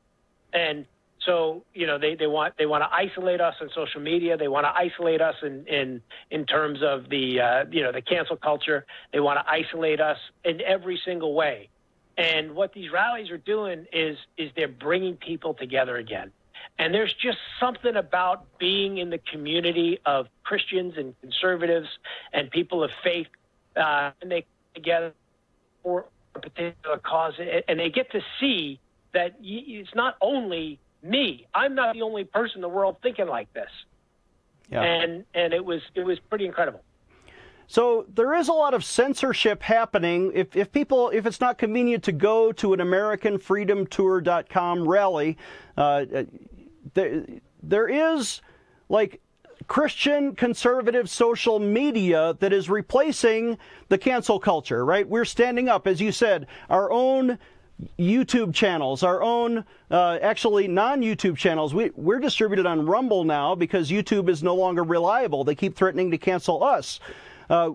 And 0.53 0.85
so, 1.25 1.63
you 1.73 1.85
know, 1.85 1.99
they, 1.99 2.15
they 2.15 2.27
want 2.27 2.55
they 2.57 2.65
want 2.65 2.83
to 2.83 2.93
isolate 2.93 3.41
us 3.41 3.55
on 3.61 3.69
social 3.75 4.01
media. 4.01 4.37
They 4.37 4.47
want 4.47 4.65
to 4.65 4.69
isolate 4.69 5.21
us 5.21 5.35
in 5.43 5.65
in 5.67 6.01
in 6.31 6.45
terms 6.45 6.79
of 6.81 7.09
the 7.09 7.41
uh, 7.41 7.65
you 7.69 7.83
know 7.83 7.91
the 7.91 8.01
cancel 8.01 8.37
culture. 8.37 8.85
They 9.11 9.19
want 9.19 9.39
to 9.39 9.49
isolate 9.49 9.99
us 9.99 10.17
in 10.43 10.61
every 10.61 10.99
single 11.03 11.33
way. 11.33 11.69
And 12.17 12.53
what 12.55 12.73
these 12.73 12.91
rallies 12.91 13.31
are 13.31 13.37
doing 13.37 13.85
is 13.91 14.17
is 14.37 14.51
they're 14.55 14.67
bringing 14.67 15.15
people 15.15 15.53
together 15.53 15.97
again. 15.97 16.31
And 16.77 16.93
there's 16.93 17.13
just 17.13 17.37
something 17.59 17.95
about 17.95 18.57
being 18.57 18.97
in 18.97 19.09
the 19.09 19.17
community 19.17 19.99
of 20.05 20.27
Christians 20.43 20.93
and 20.97 21.13
conservatives 21.21 21.87
and 22.33 22.49
people 22.49 22.83
of 22.83 22.91
faith, 23.03 23.27
uh, 23.75 24.11
and 24.21 24.31
they 24.31 24.45
together 24.73 25.13
for 25.83 26.05
a 26.35 26.39
particular 26.39 26.97
cause, 26.97 27.33
and 27.67 27.79
they 27.79 27.89
get 27.89 28.11
to 28.11 28.21
see 28.39 28.79
that 29.13 29.35
it's 29.41 29.93
not 29.95 30.17
only 30.21 30.79
me. 31.01 31.47
I'm 31.53 31.75
not 31.75 31.93
the 31.93 32.01
only 32.01 32.25
person 32.25 32.57
in 32.57 32.61
the 32.61 32.69
world 32.69 32.97
thinking 33.01 33.27
like 33.27 33.53
this. 33.53 33.69
Yeah. 34.71 34.83
And 34.83 35.25
and 35.33 35.53
it 35.53 35.65
was 35.65 35.81
it 35.95 36.05
was 36.05 36.19
pretty 36.19 36.45
incredible. 36.45 36.83
So 37.65 38.05
there 38.11 38.33
is 38.33 38.47
a 38.47 38.53
lot 38.53 38.73
of 38.73 38.83
censorship 38.83 39.61
happening. 39.61 40.31
If, 40.33 40.55
if 40.55 40.71
people, 40.71 41.11
if 41.11 41.27
it's 41.27 41.39
not 41.39 41.59
convenient 41.59 42.03
to 42.05 42.11
go 42.11 42.51
to 42.53 42.73
an 42.73 42.79
AmericanFreedomTour.com 42.79 44.87
rally, 44.87 45.37
uh, 45.77 46.05
there, 46.95 47.25
there 47.61 47.87
is 47.87 48.41
like 48.89 49.21
Christian 49.69 50.35
conservative 50.35 51.07
social 51.09 51.59
media 51.59 52.35
that 52.39 52.51
is 52.51 52.71
replacing 52.71 53.57
the 53.87 53.99
cancel 53.99 54.39
culture, 54.39 54.83
right? 54.83 55.07
We're 55.07 55.25
standing 55.25 55.69
up, 55.69 55.85
as 55.85 56.01
you 56.01 56.11
said, 56.11 56.47
our 56.71 56.91
own 56.91 57.37
YouTube 57.99 58.53
channels, 58.53 59.03
our 59.03 59.21
own 59.21 59.63
uh, 59.91 60.17
actually 60.23 60.67
non 60.67 61.01
YouTube 61.01 61.37
channels. 61.37 61.75
We, 61.75 61.91
we're 61.95 62.19
distributed 62.19 62.65
on 62.65 62.87
Rumble 62.87 63.23
now 63.23 63.53
because 63.53 63.91
YouTube 63.91 64.27
is 64.27 64.41
no 64.41 64.55
longer 64.55 64.83
reliable. 64.83 65.43
They 65.43 65.55
keep 65.55 65.75
threatening 65.75 66.09
to 66.11 66.17
cancel 66.17 66.63
us. 66.63 66.99
Uh, 67.47 67.73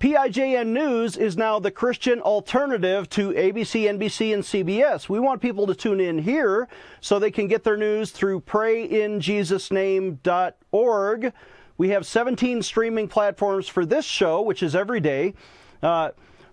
PIJN 0.00 0.66
News 0.68 1.18
is 1.18 1.36
now 1.36 1.58
the 1.58 1.70
Christian 1.70 2.22
alternative 2.22 3.06
to 3.10 3.32
ABC, 3.32 3.82
NBC, 3.82 4.32
and 4.32 4.42
CBS. 4.42 5.10
We 5.10 5.20
want 5.20 5.42
people 5.42 5.66
to 5.66 5.74
tune 5.74 6.00
in 6.00 6.20
here 6.20 6.68
so 7.02 7.18
they 7.18 7.30
can 7.30 7.48
get 7.48 7.64
their 7.64 7.76
news 7.76 8.10
through 8.10 8.40
prayinjesusname.org. 8.40 11.32
We 11.76 11.90
have 11.90 12.06
17 12.06 12.62
streaming 12.62 13.08
platforms 13.08 13.68
for 13.68 13.84
this 13.84 14.06
show, 14.06 14.40
which 14.40 14.62
is 14.62 14.74
every 14.74 15.00
day. 15.00 15.34
Uh, 15.82 16.12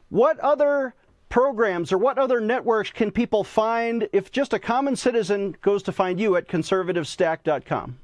what 0.10 0.38
other 0.40 0.94
programs 1.30 1.94
or 1.94 1.98
what 1.98 2.18
other 2.18 2.42
networks 2.42 2.92
can 2.92 3.12
people 3.12 3.46
find 3.46 4.10
if 4.12 4.30
just 4.30 4.52
a 4.52 4.60
common 4.60 4.98
citizen 4.98 5.56
goes 5.62 5.84
to 5.84 5.94
find 5.94 6.20
you 6.20 6.36
at 6.36 6.50
conservativestack.com? 6.50 7.98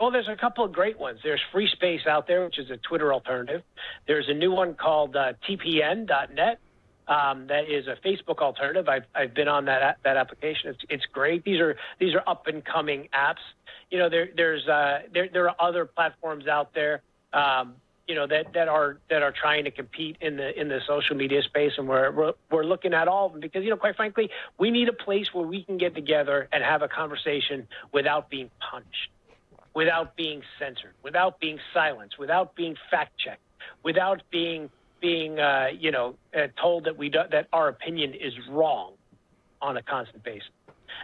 Well, 0.00 0.12
there's 0.12 0.28
a 0.28 0.36
couple 0.36 0.64
of 0.64 0.72
great 0.72 0.98
ones. 0.98 1.18
There's 1.24 1.40
Free 1.50 1.68
Space 1.68 2.06
out 2.06 2.28
there, 2.28 2.44
which 2.44 2.58
is 2.58 2.70
a 2.70 2.76
Twitter 2.76 3.12
alternative. 3.12 3.62
There's 4.06 4.28
a 4.28 4.34
new 4.34 4.52
one 4.52 4.74
called 4.74 5.16
uh, 5.16 5.32
TPN.net. 5.48 6.60
Um, 7.08 7.46
that 7.46 7.70
is 7.70 7.86
a 7.86 7.96
Facebook 8.06 8.38
alternative. 8.38 8.88
I've, 8.88 9.04
I've 9.14 9.34
been 9.34 9.48
on 9.48 9.64
that 9.64 9.96
that 10.04 10.18
application. 10.18 10.70
It's, 10.70 10.84
it's 10.90 11.06
great. 11.06 11.42
These 11.42 11.58
are 11.58 11.76
these 11.98 12.14
are 12.14 12.22
up 12.26 12.46
and 12.46 12.62
coming 12.62 13.08
apps. 13.14 13.42
You 13.90 13.98
know, 13.98 14.10
there 14.10 14.28
there's 14.36 14.68
uh, 14.68 15.00
there 15.12 15.28
there 15.32 15.48
are 15.48 15.56
other 15.58 15.86
platforms 15.86 16.46
out 16.46 16.74
there. 16.74 17.00
Um, 17.32 17.76
you 18.06 18.14
know 18.14 18.26
that 18.26 18.52
that 18.52 18.68
are 18.68 18.98
that 19.08 19.22
are 19.22 19.32
trying 19.32 19.64
to 19.64 19.70
compete 19.70 20.18
in 20.20 20.36
the 20.36 20.58
in 20.58 20.68
the 20.68 20.80
social 20.86 21.16
media 21.16 21.42
space, 21.42 21.72
and 21.78 21.88
we're, 21.88 22.10
we're 22.10 22.32
we're 22.50 22.64
looking 22.64 22.92
at 22.92 23.08
all 23.08 23.26
of 23.26 23.32
them 23.32 23.40
because 23.40 23.64
you 23.64 23.70
know, 23.70 23.76
quite 23.76 23.96
frankly, 23.96 24.30
we 24.58 24.70
need 24.70 24.90
a 24.90 24.92
place 24.92 25.32
where 25.32 25.46
we 25.46 25.64
can 25.64 25.78
get 25.78 25.94
together 25.94 26.46
and 26.52 26.62
have 26.62 26.82
a 26.82 26.88
conversation 26.88 27.66
without 27.90 28.28
being 28.28 28.50
punished 28.60 29.10
without 29.80 30.08
being 30.22 30.40
censored, 30.60 30.94
without 31.08 31.34
being 31.44 31.58
silenced, 31.76 32.16
without 32.24 32.48
being 32.60 32.74
fact 32.90 33.12
checked. 33.24 33.46
without 33.88 34.20
being 34.38 34.62
being 35.00 35.32
uh, 35.38 35.68
you 35.84 35.92
know 35.96 36.06
uh, 36.36 36.48
told 36.64 36.80
that 36.86 36.96
we 37.02 37.06
do, 37.16 37.20
that 37.34 37.44
our 37.58 37.68
opinion 37.68 38.10
is 38.28 38.34
wrong 38.50 38.90
on 39.60 39.72
a 39.76 39.82
constant 39.94 40.22
basis. 40.24 40.50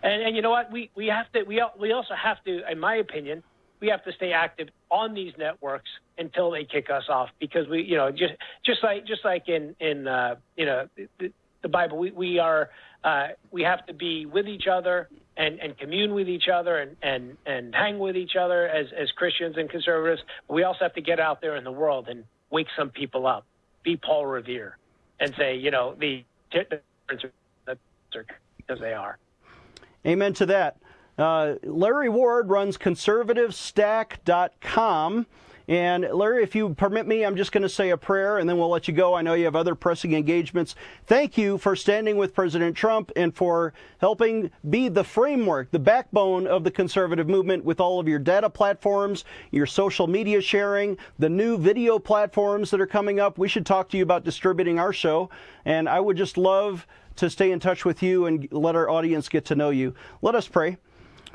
And, 0.02 0.18
and 0.24 0.32
you 0.36 0.42
know 0.42 0.50
what? 0.56 0.66
We 0.76 0.82
we 1.00 1.06
have 1.18 1.28
to 1.34 1.38
we 1.50 1.56
we 1.82 1.92
also 1.98 2.14
have 2.28 2.38
to, 2.48 2.52
in 2.72 2.78
my 2.88 2.96
opinion, 3.06 3.42
we 3.80 3.86
have 3.94 4.02
to 4.08 4.12
stay 4.12 4.32
active 4.46 4.68
on 4.90 5.14
these 5.14 5.34
networks 5.38 5.90
until 6.18 6.50
they 6.50 6.64
kick 6.64 6.86
us 6.98 7.06
off 7.08 7.28
because 7.44 7.64
we 7.68 7.78
you 7.82 7.96
know 8.00 8.10
just 8.10 8.34
just 8.68 8.80
like 8.82 9.00
just 9.06 9.24
like 9.24 9.48
in 9.56 9.64
in 9.80 10.08
uh, 10.08 10.34
you 10.56 10.66
know 10.66 10.88
the, 11.20 11.32
the 11.62 11.68
Bible 11.68 11.96
we 12.04 12.10
we 12.10 12.30
are 12.48 12.70
uh, 13.04 13.28
we 13.56 13.62
have 13.62 13.82
to 13.86 13.94
be 13.94 14.26
with 14.26 14.46
each 14.48 14.66
other 14.76 14.96
and, 15.36 15.58
and 15.60 15.76
commune 15.78 16.14
with 16.14 16.28
each 16.28 16.48
other 16.48 16.78
and, 16.78 16.96
and, 17.02 17.36
and 17.46 17.74
hang 17.74 17.98
with 17.98 18.16
each 18.16 18.36
other 18.36 18.68
as, 18.68 18.86
as 18.96 19.10
Christians 19.12 19.56
and 19.56 19.68
conservatives. 19.68 20.22
But 20.46 20.54
we 20.54 20.62
also 20.62 20.80
have 20.82 20.94
to 20.94 21.00
get 21.00 21.20
out 21.20 21.40
there 21.40 21.56
in 21.56 21.64
the 21.64 21.72
world 21.72 22.08
and 22.08 22.24
wake 22.50 22.68
some 22.76 22.90
people 22.90 23.26
up. 23.26 23.44
Be 23.82 23.96
Paul 23.96 24.26
Revere 24.26 24.76
and 25.20 25.34
say, 25.36 25.56
you 25.56 25.70
know, 25.70 25.94
the 25.98 26.24
because 28.66 28.80
they 28.80 28.94
are. 28.94 29.18
Amen 30.06 30.32
to 30.34 30.46
that. 30.46 30.76
Uh, 31.18 31.56
Larry 31.62 32.08
Ward 32.08 32.48
runs 32.48 32.78
conservativestack.com. 32.78 35.26
And 35.66 36.06
Larry, 36.12 36.42
if 36.42 36.54
you 36.54 36.74
permit 36.74 37.06
me, 37.06 37.24
I'm 37.24 37.36
just 37.36 37.50
going 37.50 37.62
to 37.62 37.68
say 37.70 37.90
a 37.90 37.96
prayer 37.96 38.36
and 38.38 38.48
then 38.48 38.58
we'll 38.58 38.68
let 38.68 38.86
you 38.86 38.92
go. 38.92 39.14
I 39.14 39.22
know 39.22 39.32
you 39.32 39.46
have 39.46 39.56
other 39.56 39.74
pressing 39.74 40.12
engagements. 40.12 40.74
Thank 41.06 41.38
you 41.38 41.56
for 41.56 41.74
standing 41.74 42.18
with 42.18 42.34
President 42.34 42.76
Trump 42.76 43.10
and 43.16 43.34
for 43.34 43.72
helping 43.98 44.50
be 44.68 44.90
the 44.90 45.04
framework, 45.04 45.70
the 45.70 45.78
backbone 45.78 46.46
of 46.46 46.64
the 46.64 46.70
conservative 46.70 47.28
movement 47.28 47.64
with 47.64 47.80
all 47.80 47.98
of 47.98 48.06
your 48.06 48.18
data 48.18 48.50
platforms, 48.50 49.24
your 49.52 49.64
social 49.64 50.06
media 50.06 50.42
sharing, 50.42 50.98
the 51.18 51.30
new 51.30 51.56
video 51.56 51.98
platforms 51.98 52.70
that 52.70 52.80
are 52.80 52.86
coming 52.86 53.18
up. 53.18 53.38
We 53.38 53.48
should 53.48 53.64
talk 53.64 53.88
to 53.90 53.96
you 53.96 54.02
about 54.02 54.24
distributing 54.24 54.78
our 54.78 54.92
show. 54.92 55.30
And 55.64 55.88
I 55.88 55.98
would 55.98 56.18
just 56.18 56.36
love 56.36 56.86
to 57.16 57.30
stay 57.30 57.52
in 57.52 57.60
touch 57.60 57.86
with 57.86 58.02
you 58.02 58.26
and 58.26 58.48
let 58.52 58.76
our 58.76 58.90
audience 58.90 59.30
get 59.30 59.46
to 59.46 59.54
know 59.54 59.70
you. 59.70 59.94
Let 60.20 60.34
us 60.34 60.46
pray. 60.46 60.76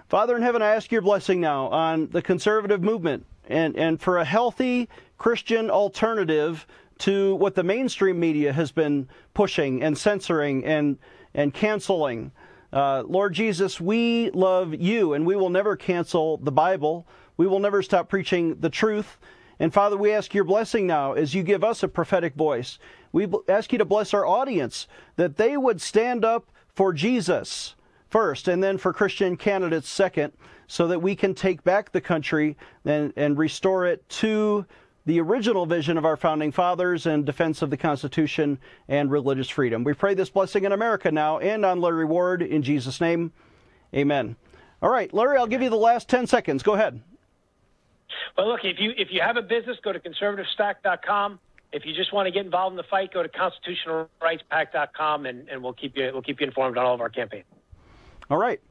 Father 0.08 0.36
in 0.36 0.42
heaven, 0.42 0.62
I 0.62 0.76
ask 0.76 0.92
your 0.92 1.02
blessing 1.02 1.40
now 1.40 1.68
on 1.68 2.10
the 2.10 2.22
conservative 2.22 2.84
movement 2.84 3.26
and, 3.50 3.76
and 3.76 4.00
for 4.00 4.18
a 4.18 4.26
healthy 4.26 4.88
Christian 5.18 5.70
alternative 5.70 6.66
to 7.00 7.36
what 7.36 7.56
the 7.56 7.64
mainstream 7.64 8.20
media 8.20 8.54
has 8.54 8.72
been 8.72 9.08
pushing 9.34 9.82
and 9.82 9.98
censoring 9.98 10.66
and, 10.66 10.98
and 11.34 11.54
canceling. 11.54 12.32
Uh, 12.72 13.04
Lord 13.08 13.34
Jesus, 13.34 13.82
we 13.82 14.30
love 14.32 14.76
you 14.76 15.14
and 15.14 15.26
we 15.26 15.36
will 15.36 15.50
never 15.50 15.76
cancel 15.76 16.38
the 16.38 16.52
Bible. 16.52 17.08
We 17.38 17.48
will 17.48 17.60
never 17.60 17.82
stop 17.82 18.10
preaching 18.10 18.60
the 18.60 18.70
truth. 18.70 19.18
And 19.60 19.74
Father, 19.74 19.98
we 19.98 20.12
ask 20.12 20.34
your 20.34 20.44
blessing 20.44 20.88
now 20.88 21.14
as 21.14 21.34
you 21.34 21.44
give 21.44 21.64
us 21.64 21.84
a 21.84 21.88
prophetic 21.88 22.36
voice. 22.36 22.80
We 23.12 23.28
ask 23.48 23.72
you 23.72 23.78
to 23.80 23.86
bless 23.86 24.14
our 24.14 24.26
audience 24.26 24.88
that 25.16 25.38
they 25.38 25.58
would 25.58 25.82
stand 25.82 26.24
up 26.24 26.50
for 26.74 26.94
Jesus 26.94 27.76
first 28.10 28.48
and 28.48 28.64
then 28.64 28.78
for 28.78 28.94
Christian 28.94 29.36
candidates 29.36 29.90
second 29.90 30.34
so 30.70 30.88
that 30.88 31.02
we 31.02 31.16
can 31.16 31.34
take 31.34 31.64
back 31.64 31.92
the 31.92 32.00
country 32.00 32.56
and, 32.86 33.12
and 33.16 33.40
restore 33.40 33.88
it 33.88 34.08
to 34.08 34.64
the 35.08 35.20
original 35.20 35.66
vision 35.66 35.98
of 35.98 36.06
our 36.06 36.16
founding 36.16 36.52
fathers 36.52 37.08
and 37.08 37.26
defense 37.26 37.64
of 37.64 37.72
the 37.72 37.76
Constitution 37.76 38.60
and 38.88 39.10
religious 39.10 39.50
freedom. 39.50 39.84
We 39.84 39.94
pray 39.94 40.14
this 40.14 40.30
blessing 40.30 40.66
in 40.66 40.72
America 40.72 41.12
now 41.12 41.40
and 41.40 41.66
on 41.66 41.82
Larry 41.82 42.06
Ward 42.06 42.44
in 42.44 42.62
Jesus' 42.62 43.02
name. 43.02 43.34
Amen. 43.96 44.36
All 44.80 44.92
right, 44.92 45.12
Larry, 45.12 45.40
I'll 45.40 45.48
give 45.48 45.64
you 45.64 45.72
the 45.72 45.76
last 45.76 46.08
10 46.08 46.28
seconds. 46.28 46.62
Go 46.62 46.76
ahead. 46.76 47.02
Well, 48.38 48.48
look, 48.48 48.60
if 48.64 48.80
you 48.80 48.92
if 48.96 49.08
you 49.10 49.22
have 49.22 49.38
a 49.38 49.42
business, 49.42 49.78
go 49.84 49.92
to 49.92 50.00
conservativestack.com. 50.00 51.40
If 51.74 51.84
you 51.86 51.96
just 51.96 52.14
want 52.14 52.28
to 52.28 52.32
get 52.32 52.46
involved 52.46 52.74
in 52.74 52.78
the 52.78 52.84
fight, 52.84 53.12
go 53.12 53.24
to 53.24 53.30
constitutionalrightspac.com 53.30 55.26
and, 55.26 55.50
and 55.50 55.64
we'll 55.64 55.74
keep 55.74 55.98
you 55.98 56.12
we'll 56.14 56.22
keep 56.22 56.40
you 56.40 56.46
informed 56.46 56.78
on 56.78 56.86
all 56.86 56.94
of 56.94 57.02
our 57.02 57.10
campaigns. 57.10 57.46
All 58.30 58.38
right. 58.38 58.62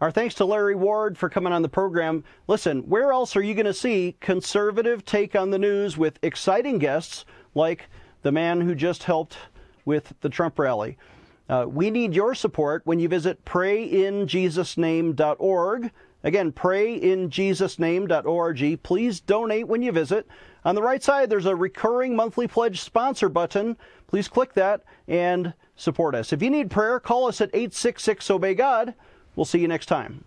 Our 0.00 0.10
thanks 0.10 0.34
to 0.36 0.46
Larry 0.46 0.74
Ward 0.74 1.18
for 1.18 1.28
coming 1.28 1.52
on 1.52 1.60
the 1.60 1.68
program. 1.68 2.24
Listen, 2.46 2.88
where 2.88 3.12
else 3.12 3.36
are 3.36 3.42
you 3.42 3.52
going 3.52 3.66
to 3.66 3.74
see 3.74 4.16
conservative 4.18 5.04
take 5.04 5.36
on 5.36 5.50
the 5.50 5.58
news 5.58 5.98
with 5.98 6.18
exciting 6.22 6.78
guests 6.78 7.26
like 7.54 7.90
the 8.22 8.32
man 8.32 8.62
who 8.62 8.74
just 8.74 9.02
helped 9.02 9.36
with 9.84 10.14
the 10.22 10.30
Trump 10.30 10.58
rally? 10.58 10.96
Uh, 11.50 11.66
we 11.68 11.90
need 11.90 12.14
your 12.14 12.34
support 12.34 12.80
when 12.86 12.98
you 12.98 13.08
visit 13.08 13.44
prayinjesusname.org. 13.44 15.90
Again, 16.22 16.52
prayinjesusname.org. 16.52 18.82
Please 18.82 19.20
donate 19.20 19.68
when 19.68 19.82
you 19.82 19.92
visit. 19.92 20.26
On 20.64 20.74
the 20.74 20.82
right 20.82 21.02
side, 21.02 21.28
there's 21.28 21.44
a 21.44 21.54
recurring 21.54 22.16
monthly 22.16 22.48
pledge 22.48 22.80
sponsor 22.80 23.28
button. 23.28 23.76
Please 24.06 24.28
click 24.28 24.54
that 24.54 24.82
and 25.06 25.52
support 25.76 26.14
us. 26.14 26.32
If 26.32 26.40
you 26.40 26.48
need 26.48 26.70
prayer, 26.70 26.98
call 27.00 27.28
us 27.28 27.42
at 27.42 27.50
866 27.52 28.30
Obey 28.30 28.54
God. 28.54 28.94
We'll 29.36 29.44
see 29.44 29.58
you 29.58 29.68
next 29.68 29.86
time. 29.86 30.24